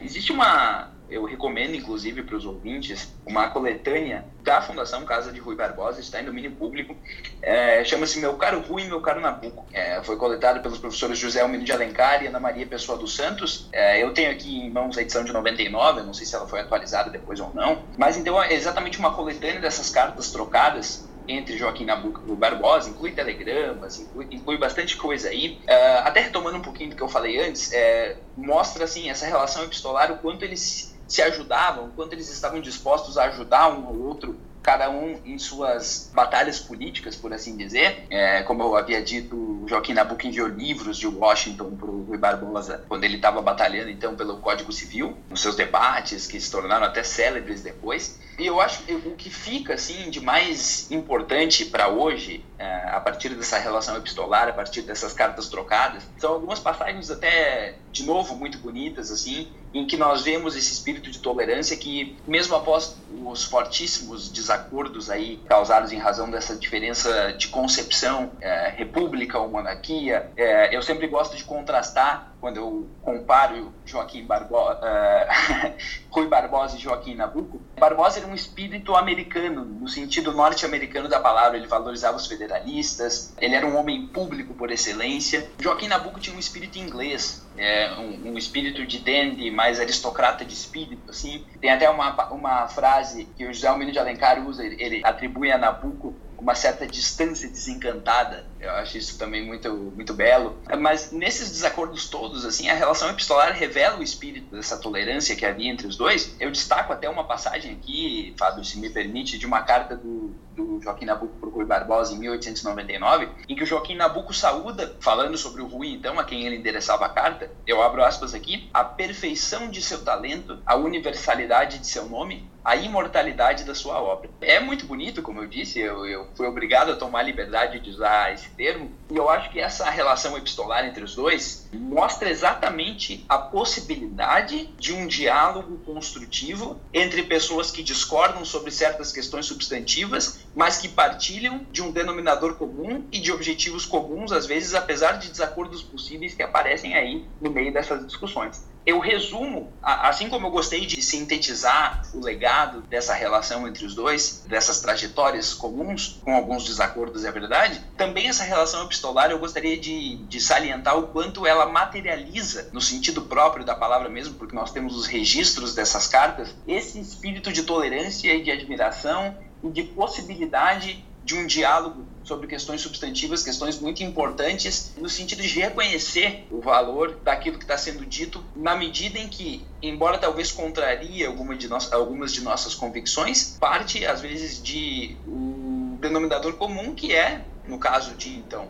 Existe 0.00 0.32
uma 0.32 0.89
eu 1.10 1.24
recomendo, 1.24 1.74
inclusive, 1.74 2.22
para 2.22 2.36
os 2.36 2.46
ouvintes, 2.46 3.12
uma 3.26 3.48
coletânea 3.50 4.24
da 4.42 4.62
Fundação 4.62 5.04
Casa 5.04 5.32
de 5.32 5.40
Rui 5.40 5.54
Barbosa, 5.54 6.00
está 6.00 6.20
em 6.20 6.24
domínio 6.24 6.52
público. 6.52 6.96
É, 7.42 7.84
Chama-se 7.84 8.18
Meu 8.20 8.34
Caro 8.34 8.60
Rui 8.60 8.82
e 8.82 8.86
Meu 8.86 9.00
Caro 9.00 9.20
Nabuco. 9.20 9.66
É, 9.72 10.02
foi 10.02 10.16
coletado 10.16 10.60
pelos 10.62 10.78
professores 10.78 11.18
José 11.18 11.40
Almino 11.40 11.64
de 11.64 11.72
Alencar 11.72 12.22
e 12.22 12.26
Ana 12.26 12.40
Maria 12.40 12.66
Pessoa 12.66 12.96
dos 12.96 13.14
Santos. 13.14 13.68
É, 13.72 14.02
eu 14.02 14.14
tenho 14.14 14.30
aqui 14.30 14.58
em 14.58 14.70
mãos 14.70 14.96
a 14.96 15.02
edição 15.02 15.24
de 15.24 15.32
99, 15.32 16.02
não 16.02 16.14
sei 16.14 16.26
se 16.26 16.34
ela 16.34 16.46
foi 16.46 16.60
atualizada 16.60 17.10
depois 17.10 17.40
ou 17.40 17.52
não. 17.54 17.82
Mas 17.98 18.16
então 18.16 18.42
é 18.42 18.52
exatamente 18.52 18.98
uma 18.98 19.14
coletânea 19.14 19.60
dessas 19.60 19.90
cartas 19.90 20.30
trocadas 20.30 21.08
entre 21.28 21.56
Joaquim 21.56 21.84
Nabuco 21.84 22.22
e 22.26 22.34
Barbosa, 22.34 22.90
inclui 22.90 23.12
telegramas, 23.12 24.00
inclui, 24.00 24.26
inclui 24.30 24.58
bastante 24.58 24.96
coisa 24.96 25.28
aí. 25.28 25.60
Uh, 25.62 26.00
até 26.04 26.20
retomando 26.20 26.58
um 26.58 26.62
pouquinho 26.62 26.90
do 26.90 26.96
que 26.96 27.02
eu 27.02 27.08
falei 27.08 27.40
antes, 27.40 27.72
é, 27.72 28.16
mostra 28.36 28.84
assim 28.84 29.10
essa 29.10 29.26
relação 29.26 29.62
epistolar, 29.64 30.10
o 30.12 30.18
quanto 30.18 30.44
eles 30.44 30.89
se 31.10 31.20
ajudavam, 31.20 31.90
quanto 31.96 32.12
eles 32.12 32.30
estavam 32.30 32.60
dispostos 32.60 33.18
a 33.18 33.24
ajudar 33.24 33.68
um 33.68 33.84
ao 33.84 33.96
outro, 33.96 34.38
cada 34.62 34.88
um 34.88 35.18
em 35.24 35.38
suas 35.38 36.08
batalhas 36.14 36.60
políticas, 36.60 37.16
por 37.16 37.32
assim 37.32 37.56
dizer. 37.56 38.06
É, 38.08 38.44
como 38.44 38.62
eu 38.62 38.76
havia 38.76 39.02
dito, 39.02 39.64
Joaquim 39.66 39.92
Nabuco 39.92 40.24
enviou 40.24 40.46
livros 40.46 40.96
de 40.96 41.08
Washington 41.08 41.76
para 41.76 41.90
o 41.90 42.04
Rui 42.04 42.16
Barbosa 42.16 42.84
quando 42.88 43.02
ele 43.02 43.16
estava 43.16 43.42
batalhando 43.42 43.90
então 43.90 44.14
pelo 44.14 44.36
Código 44.38 44.72
Civil, 44.72 45.16
nos 45.28 45.40
seus 45.40 45.56
debates 45.56 46.28
que 46.28 46.40
se 46.40 46.50
tornaram 46.50 46.86
até 46.86 47.02
célebres 47.02 47.60
depois. 47.60 48.20
E 48.38 48.46
eu 48.46 48.60
acho 48.60 48.84
que 48.84 48.92
o 48.94 49.16
que 49.16 49.30
fica 49.30 49.74
assim 49.74 50.10
de 50.10 50.20
mais 50.20 50.90
importante 50.90 51.64
para 51.66 51.88
hoje, 51.88 52.44
é, 52.58 52.88
a 52.88 53.00
partir 53.00 53.30
dessa 53.30 53.58
relação 53.58 53.96
epistolar, 53.96 54.48
a 54.48 54.52
partir 54.52 54.82
dessas 54.82 55.12
cartas 55.12 55.48
trocadas, 55.48 56.04
são 56.18 56.32
algumas 56.32 56.58
passagens 56.58 57.10
até 57.10 57.74
de 57.92 58.04
novo 58.04 58.36
muito 58.36 58.58
bonitas 58.58 59.10
assim, 59.10 59.48
em 59.72 59.86
que 59.86 59.96
nós 59.96 60.22
vemos 60.22 60.56
esse 60.56 60.72
espírito 60.72 61.10
de 61.10 61.18
tolerância 61.18 61.76
que 61.76 62.16
mesmo 62.26 62.54
após 62.56 62.96
os 63.24 63.44
fortíssimos 63.44 64.28
desacordos 64.28 65.10
aí 65.10 65.40
causados 65.46 65.92
em 65.92 65.98
razão 65.98 66.30
dessa 66.30 66.56
diferença 66.56 67.32
de 67.32 67.48
concepção 67.48 68.32
é, 68.40 68.70
república 68.76 69.38
ou 69.38 69.48
monarquia, 69.48 70.30
é, 70.36 70.74
eu 70.74 70.82
sempre 70.82 71.06
gosto 71.06 71.36
de 71.36 71.44
contrastar 71.44 72.30
quando 72.40 72.56
eu 72.56 72.88
comparo 73.02 73.72
Joaquim 73.84 74.24
Barbosa, 74.24 74.80
uh, 74.80 75.74
Rui 76.10 76.26
Barbosa 76.26 76.76
e 76.76 76.80
Joaquim 76.80 77.14
Nabuco, 77.14 77.60
Barbosa 77.78 78.18
era 78.18 78.26
um 78.26 78.34
espírito 78.34 78.96
americano, 78.96 79.64
no 79.64 79.86
sentido 79.88 80.32
norte-americano 80.32 81.08
da 81.08 81.20
palavra. 81.20 81.58
Ele 81.58 81.66
valorizava 81.66 82.16
os 82.16 82.26
federalistas, 82.26 83.34
ele 83.38 83.54
era 83.54 83.66
um 83.66 83.76
homem 83.76 84.06
público 84.06 84.54
por 84.54 84.70
excelência. 84.70 85.48
Joaquim 85.58 85.88
Nabuco 85.88 86.18
tinha 86.18 86.34
um 86.34 86.38
espírito 86.38 86.78
inglês, 86.78 87.46
é, 87.56 87.92
um, 87.92 88.32
um, 88.32 88.38
espírito 88.38 88.86
de 88.86 88.98
dandy, 89.00 89.50
mais 89.60 89.78
aristocrata 89.78 90.42
de 90.42 90.54
espírito, 90.54 91.10
assim. 91.10 91.44
Tem 91.60 91.70
até 91.70 91.90
uma, 91.90 92.32
uma 92.32 92.66
frase 92.66 93.26
que 93.36 93.44
o 93.44 93.52
José 93.52 93.68
Almino 93.68 93.92
de 93.92 93.98
Alencar 93.98 94.42
usa, 94.42 94.64
ele, 94.64 95.02
atribui 95.04 95.52
a 95.52 95.58
Nabuco 95.58 96.14
uma 96.38 96.54
certa 96.54 96.86
distância 96.86 97.46
desencantada. 97.46 98.46
Eu 98.60 98.70
acho 98.72 98.98
isso 98.98 99.18
também 99.18 99.44
muito, 99.44 99.72
muito 99.72 100.12
belo. 100.12 100.58
Mas 100.78 101.10
nesses 101.10 101.50
desacordos 101.50 102.08
todos, 102.08 102.44
assim, 102.44 102.68
a 102.68 102.74
relação 102.74 103.08
epistolar 103.08 103.52
revela 103.52 103.98
o 103.98 104.02
espírito 104.02 104.54
dessa 104.54 104.76
tolerância 104.76 105.34
que 105.34 105.46
havia 105.46 105.70
entre 105.70 105.86
os 105.86 105.96
dois. 105.96 106.36
Eu 106.38 106.50
destaco 106.50 106.92
até 106.92 107.08
uma 107.08 107.24
passagem 107.24 107.72
aqui, 107.72 108.34
Fábio, 108.38 108.64
se 108.64 108.78
me 108.78 108.90
permite, 108.90 109.38
de 109.38 109.46
uma 109.46 109.62
carta 109.62 109.96
do, 109.96 110.34
do 110.54 110.80
Joaquim 110.82 111.06
Nabuco 111.06 111.38
para 111.38 111.48
o 111.48 111.52
Rui 111.52 111.64
Barbosa 111.64 112.14
em 112.14 112.18
1899, 112.18 113.28
em 113.48 113.56
que 113.56 113.62
o 113.62 113.66
Joaquim 113.66 113.94
Nabuco 113.94 114.34
saúda, 114.34 114.96
falando 115.00 115.38
sobre 115.38 115.62
o 115.62 115.66
Rui, 115.66 115.88
então, 115.88 116.18
a 116.18 116.24
quem 116.24 116.44
ele 116.44 116.56
endereçava 116.56 117.06
a 117.06 117.08
carta, 117.08 117.50
eu 117.66 117.82
abro 117.82 118.04
aspas 118.04 118.34
aqui, 118.34 118.68
a 118.74 118.84
perfeição 118.84 119.70
de 119.70 119.80
seu 119.80 120.04
talento, 120.04 120.58
a 120.66 120.76
universalidade 120.76 121.78
de 121.78 121.86
seu 121.86 122.06
nome, 122.06 122.48
a 122.64 122.76
imortalidade 122.76 123.64
da 123.64 123.74
sua 123.74 124.00
obra. 124.00 124.28
É 124.40 124.60
muito 124.60 124.84
bonito, 124.84 125.22
como 125.22 125.40
eu 125.40 125.46
disse, 125.46 125.80
eu, 125.80 126.06
eu 126.06 126.28
fui 126.34 126.46
obrigado 126.46 126.92
a 126.92 126.96
tomar 126.96 127.20
a 127.20 127.22
liberdade 127.22 127.80
de 127.80 127.90
usar 127.90 128.34
esse 128.34 128.49
termo, 128.60 128.90
e 129.10 129.16
eu 129.16 129.30
acho 129.30 129.50
que 129.50 129.58
essa 129.58 129.88
relação 129.88 130.36
epistolar 130.36 130.84
entre 130.84 131.02
os 131.02 131.14
dois 131.14 131.66
mostra 131.72 132.28
exatamente 132.28 133.24
a 133.26 133.38
possibilidade 133.38 134.66
de 134.78 134.92
um 134.92 135.06
diálogo 135.06 135.78
construtivo 135.78 136.78
entre 136.92 137.22
pessoas 137.22 137.70
que 137.70 137.82
discordam 137.82 138.44
sobre 138.44 138.70
certas 138.70 139.12
questões 139.12 139.46
substantivas, 139.46 140.40
mas 140.54 140.76
que 140.76 140.88
partilham 140.88 141.66
de 141.72 141.80
um 141.80 141.90
denominador 141.90 142.56
comum 142.56 143.02
e 143.10 143.18
de 143.18 143.32
objetivos 143.32 143.86
comuns, 143.86 144.30
às 144.30 144.44
vezes, 144.44 144.74
apesar 144.74 145.12
de 145.12 145.30
desacordos 145.30 145.82
possíveis 145.82 146.34
que 146.34 146.42
aparecem 146.42 146.94
aí 146.94 147.24
no 147.40 147.50
meio 147.50 147.72
dessas 147.72 148.06
discussões 148.06 148.62
eu 148.84 148.98
resumo, 148.98 149.72
assim 149.82 150.28
como 150.28 150.46
eu 150.46 150.50
gostei 150.50 150.86
de 150.86 151.00
sintetizar 151.02 152.02
o 152.14 152.20
legado 152.20 152.82
dessa 152.88 153.14
relação 153.14 153.68
entre 153.68 153.84
os 153.84 153.94
dois, 153.94 154.44
dessas 154.46 154.80
trajetórias 154.80 155.52
comuns, 155.52 156.20
com 156.24 156.34
alguns 156.34 156.64
desacordos, 156.64 157.24
é 157.24 157.30
verdade, 157.30 157.80
também 157.96 158.28
essa 158.28 158.42
relação 158.42 158.84
epistolar 158.84 159.30
eu 159.30 159.38
gostaria 159.38 159.78
de, 159.78 160.24
de 160.26 160.40
salientar 160.40 160.98
o 160.98 161.08
quanto 161.08 161.46
ela 161.46 161.66
materializa, 161.66 162.70
no 162.72 162.80
sentido 162.80 163.22
próprio 163.22 163.64
da 163.64 163.74
palavra 163.74 164.08
mesmo, 164.08 164.34
porque 164.34 164.56
nós 164.56 164.72
temos 164.72 164.96
os 164.96 165.06
registros 165.06 165.74
dessas 165.74 166.06
cartas, 166.06 166.54
esse 166.66 167.00
espírito 167.00 167.52
de 167.52 167.62
tolerância 167.62 168.34
e 168.34 168.42
de 168.42 168.50
admiração 168.50 169.38
e 169.62 169.70
de 169.70 169.82
possibilidade 169.82 171.09
de 171.24 171.34
um 171.34 171.46
diálogo 171.46 172.06
sobre 172.24 172.46
questões 172.46 172.80
substantivas, 172.80 173.42
questões 173.42 173.78
muito 173.78 174.02
importantes, 174.02 174.92
no 174.96 175.08
sentido 175.08 175.42
de 175.42 175.48
reconhecer 175.48 176.46
o 176.50 176.60
valor 176.60 177.18
daquilo 177.22 177.58
que 177.58 177.64
está 177.64 177.76
sendo 177.76 178.06
dito, 178.06 178.42
na 178.54 178.76
medida 178.76 179.18
em 179.18 179.28
que, 179.28 179.66
embora 179.82 180.18
talvez 180.18 180.50
contraria 180.52 181.28
alguma 181.28 181.56
de 181.56 181.68
algumas 181.90 182.32
de 182.32 182.40
nossas 182.42 182.74
convicções, 182.74 183.56
parte, 183.58 184.04
às 184.06 184.20
vezes, 184.20 184.62
de 184.62 185.16
um 185.26 185.96
denominador 186.00 186.54
comum, 186.54 186.94
que 186.94 187.14
é, 187.14 187.44
no 187.66 187.78
caso 187.78 188.14
de, 188.14 188.38
então, 188.38 188.68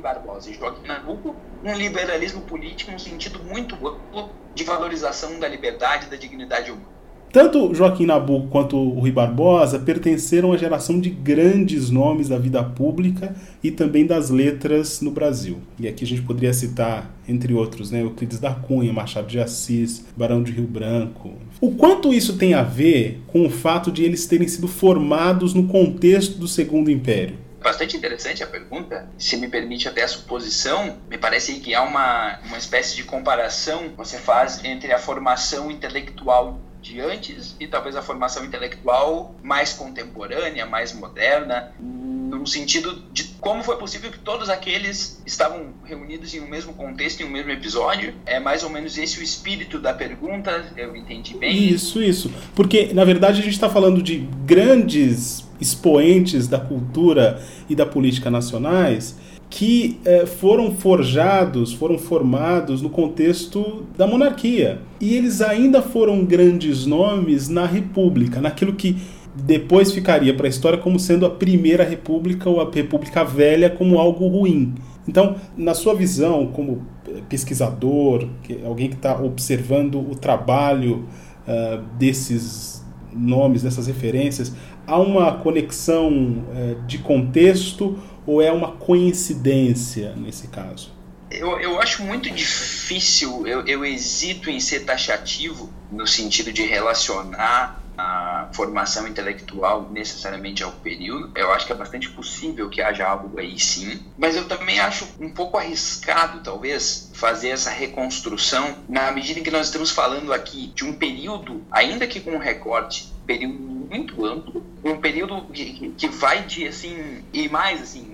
Barbosa 0.00 0.50
e 0.50 0.54
Joaquim 0.54 0.86
Nabuco, 0.86 1.34
um 1.62 1.74
liberalismo 1.74 2.42
político 2.42 2.92
no 2.92 2.98
sentido 2.98 3.42
muito 3.42 3.74
amplo 3.74 4.30
de 4.54 4.64
valorização 4.64 5.38
da 5.38 5.48
liberdade 5.48 6.06
e 6.06 6.10
da 6.10 6.16
dignidade 6.16 6.70
humana. 6.70 6.99
Tanto 7.32 7.72
Joaquim 7.72 8.06
Nabuco 8.06 8.48
quanto 8.48 8.76
o 8.76 8.98
Rui 8.98 9.12
Barbosa 9.12 9.78
pertenceram 9.78 10.52
à 10.52 10.56
geração 10.56 10.98
de 10.98 11.10
grandes 11.10 11.88
nomes 11.88 12.28
da 12.28 12.36
vida 12.36 12.62
pública 12.64 13.36
e 13.62 13.70
também 13.70 14.04
das 14.04 14.30
letras 14.30 15.00
no 15.00 15.12
Brasil. 15.12 15.60
E 15.78 15.86
aqui 15.86 16.02
a 16.02 16.06
gente 16.08 16.22
poderia 16.22 16.52
citar, 16.52 17.14
entre 17.28 17.54
outros, 17.54 17.92
né, 17.92 18.02
Euclides 18.02 18.40
da 18.40 18.52
Cunha, 18.52 18.92
Machado 18.92 19.28
de 19.28 19.38
Assis, 19.38 20.04
Barão 20.16 20.42
de 20.42 20.50
Rio 20.50 20.66
Branco. 20.66 21.32
O 21.60 21.70
quanto 21.76 22.12
isso 22.12 22.36
tem 22.36 22.52
a 22.52 22.64
ver 22.64 23.22
com 23.28 23.46
o 23.46 23.50
fato 23.50 23.92
de 23.92 24.02
eles 24.02 24.26
terem 24.26 24.48
sido 24.48 24.66
formados 24.66 25.54
no 25.54 25.68
contexto 25.68 26.36
do 26.36 26.48
Segundo 26.48 26.90
Império? 26.90 27.38
Bastante 27.62 27.96
interessante 27.96 28.42
a 28.42 28.46
pergunta. 28.46 29.08
Se 29.16 29.36
me 29.36 29.46
permite 29.46 29.86
até 29.86 30.02
a 30.02 30.08
suposição, 30.08 30.96
me 31.08 31.16
parece 31.16 31.60
que 31.60 31.74
há 31.74 31.82
uma, 31.82 32.40
uma 32.46 32.58
espécie 32.58 32.96
de 32.96 33.04
comparação 33.04 33.90
que 33.90 33.96
você 33.96 34.18
faz 34.18 34.64
entre 34.64 34.92
a 34.92 34.98
formação 34.98 35.70
intelectual 35.70 36.58
de 36.80 37.00
antes 37.00 37.56
e 37.60 37.66
talvez 37.66 37.96
a 37.96 38.02
formação 38.02 38.44
intelectual 38.44 39.34
mais 39.42 39.72
contemporânea, 39.72 40.66
mais 40.66 40.92
moderna, 40.92 41.72
no 41.78 42.46
sentido 42.46 43.02
de 43.12 43.24
como 43.40 43.62
foi 43.62 43.76
possível 43.76 44.10
que 44.10 44.18
todos 44.18 44.48
aqueles 44.48 45.20
estavam 45.26 45.72
reunidos 45.84 46.34
em 46.34 46.40
um 46.40 46.48
mesmo 46.48 46.72
contexto, 46.72 47.22
em 47.22 47.26
um 47.26 47.30
mesmo 47.30 47.50
episódio. 47.50 48.14
É 48.24 48.38
mais 48.38 48.62
ou 48.62 48.70
menos 48.70 48.96
esse 48.96 49.18
o 49.18 49.22
espírito 49.22 49.78
da 49.78 49.92
pergunta, 49.92 50.72
eu 50.76 50.94
entendi 50.94 51.34
bem. 51.34 51.70
Isso, 51.70 52.02
isso. 52.02 52.32
Porque, 52.54 52.92
na 52.94 53.04
verdade, 53.04 53.40
a 53.40 53.44
gente 53.44 53.54
está 53.54 53.68
falando 53.68 54.02
de 54.02 54.18
grandes 54.44 55.44
expoentes 55.60 56.48
da 56.48 56.58
cultura 56.58 57.42
e 57.68 57.74
da 57.74 57.84
política 57.84 58.30
nacionais 58.30 59.16
que 59.50 59.98
eh, 60.04 60.26
foram 60.26 60.70
forjados, 60.70 61.72
foram 61.72 61.98
formados 61.98 62.80
no 62.80 62.88
contexto 62.88 63.84
da 63.98 64.06
monarquia. 64.06 64.80
E 65.00 65.16
eles 65.16 65.40
ainda 65.40 65.82
foram 65.82 66.24
grandes 66.24 66.86
nomes 66.86 67.48
na 67.48 67.66
República, 67.66 68.40
naquilo 68.40 68.74
que 68.74 68.96
depois 69.34 69.92
ficaria 69.92 70.32
para 70.34 70.46
a 70.46 70.48
história 70.48 70.78
como 70.78 70.98
sendo 71.00 71.26
a 71.26 71.30
primeira 71.30 71.82
república 71.82 72.48
ou 72.48 72.60
a 72.60 72.70
república 72.70 73.24
velha 73.24 73.68
como 73.68 73.98
algo 73.98 74.28
ruim. 74.28 74.74
Então, 75.08 75.34
na 75.56 75.74
sua 75.74 75.94
visão 75.94 76.46
como 76.46 76.86
eh, 77.08 77.20
pesquisador, 77.28 78.28
alguém 78.64 78.88
que 78.88 78.96
está 78.96 79.20
observando 79.20 79.98
o 79.98 80.14
trabalho 80.14 81.06
uh, 81.46 81.82
desses 81.98 82.84
nomes, 83.12 83.62
dessas 83.62 83.88
referências, 83.88 84.54
há 84.86 84.98
uma 84.98 85.32
conexão 85.32 86.10
uh, 86.10 86.86
de 86.86 86.98
contexto 86.98 87.98
ou 88.30 88.40
é 88.40 88.52
uma 88.52 88.72
coincidência 88.72 90.14
nesse 90.14 90.46
caso? 90.46 90.92
Eu, 91.28 91.60
eu 91.60 91.80
acho 91.80 92.04
muito 92.04 92.30
difícil, 92.30 93.44
eu, 93.44 93.66
eu 93.66 93.84
hesito 93.84 94.48
em 94.48 94.60
ser 94.60 94.80
taxativo 94.80 95.68
no 95.90 96.06
sentido 96.06 96.52
de 96.52 96.62
relacionar 96.62 97.82
a 97.98 98.48
formação 98.52 99.06
intelectual 99.06 99.88
necessariamente 99.90 100.62
ao 100.62 100.70
período. 100.70 101.30
Eu 101.34 101.50
acho 101.50 101.66
que 101.66 101.72
é 101.72 101.74
bastante 101.74 102.08
possível 102.10 102.68
que 102.70 102.80
haja 102.80 103.06
algo 103.06 103.38
aí 103.38 103.58
sim, 103.58 104.00
mas 104.16 104.36
eu 104.36 104.46
também 104.46 104.78
acho 104.78 105.06
um 105.20 105.28
pouco 105.28 105.58
arriscado, 105.58 106.40
talvez, 106.40 107.10
fazer 107.14 107.48
essa 107.48 107.70
reconstrução 107.70 108.76
na 108.88 109.10
medida 109.10 109.40
em 109.40 109.42
que 109.42 109.50
nós 109.50 109.66
estamos 109.66 109.90
falando 109.90 110.32
aqui 110.32 110.68
de 110.68 110.84
um 110.84 110.92
período, 110.92 111.62
ainda 111.70 112.06
que 112.06 112.20
com 112.20 112.30
um 112.30 112.38
recorte, 112.38 113.12
período 113.26 113.54
muito 113.90 114.24
amplo, 114.24 114.64
um 114.84 114.96
período 114.96 115.42
que, 115.52 115.90
que 115.90 116.08
vai 116.08 116.44
de 116.44 116.66
assim, 116.66 117.22
e 117.32 117.48
mais 117.48 117.82
assim, 117.82 118.09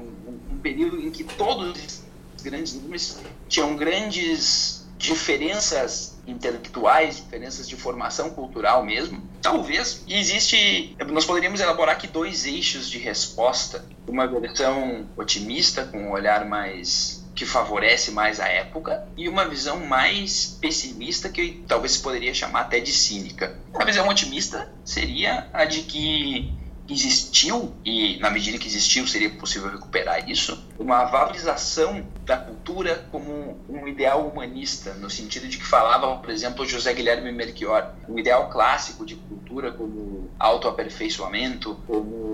período 0.66 1.00
em 1.00 1.12
que 1.12 1.22
todos 1.22 2.02
os 2.36 2.42
grandes 2.42 2.74
nomes 2.74 3.18
tinham 3.48 3.76
grandes 3.76 4.84
diferenças 4.98 6.18
intelectuais, 6.26 7.18
diferenças 7.18 7.68
de 7.68 7.76
formação 7.76 8.30
cultural 8.30 8.84
mesmo. 8.84 9.22
Talvez 9.40 10.02
existe, 10.08 10.96
nós 11.12 11.24
poderíamos 11.24 11.60
elaborar 11.60 11.94
aqui 11.94 12.08
dois 12.08 12.46
eixos 12.46 12.90
de 12.90 12.98
resposta, 12.98 13.84
uma 14.08 14.26
versão 14.26 15.06
otimista 15.16 15.84
com 15.84 15.98
um 15.98 16.10
olhar 16.10 16.44
mais 16.48 17.24
que 17.36 17.46
favorece 17.46 18.10
mais 18.10 18.40
a 18.40 18.48
época 18.48 19.06
e 19.16 19.28
uma 19.28 19.46
visão 19.46 19.86
mais 19.86 20.58
pessimista 20.60 21.28
que 21.28 21.62
talvez 21.68 21.92
se 21.92 22.00
poderia 22.00 22.34
chamar 22.34 22.62
até 22.62 22.80
de 22.80 22.92
cínica. 22.92 23.56
A 23.74 23.84
visão 23.84 24.08
otimista 24.08 24.72
seria 24.84 25.46
a 25.52 25.64
de 25.66 25.82
que 25.82 26.65
existiu, 26.88 27.74
e 27.84 28.18
na 28.18 28.30
medida 28.30 28.58
que 28.58 28.68
existiu 28.68 29.06
seria 29.06 29.30
possível 29.30 29.70
recuperar 29.70 30.28
isso, 30.28 30.64
uma 30.78 31.04
valorização 31.04 32.06
da 32.24 32.36
cultura 32.36 33.06
como 33.10 33.58
um 33.68 33.88
ideal 33.88 34.26
humanista, 34.26 34.94
no 34.94 35.10
sentido 35.10 35.48
de 35.48 35.58
que 35.58 35.66
falava, 35.66 36.16
por 36.16 36.30
exemplo, 36.30 36.66
José 36.66 36.92
Guilherme 36.92 37.32
Melchior, 37.32 37.94
um 38.08 38.18
ideal 38.18 38.48
clássico 38.50 39.04
de 39.04 39.16
cultura 39.16 39.72
como 39.72 40.30
autoaperfeiçoamento, 40.38 41.78
como 41.86 42.25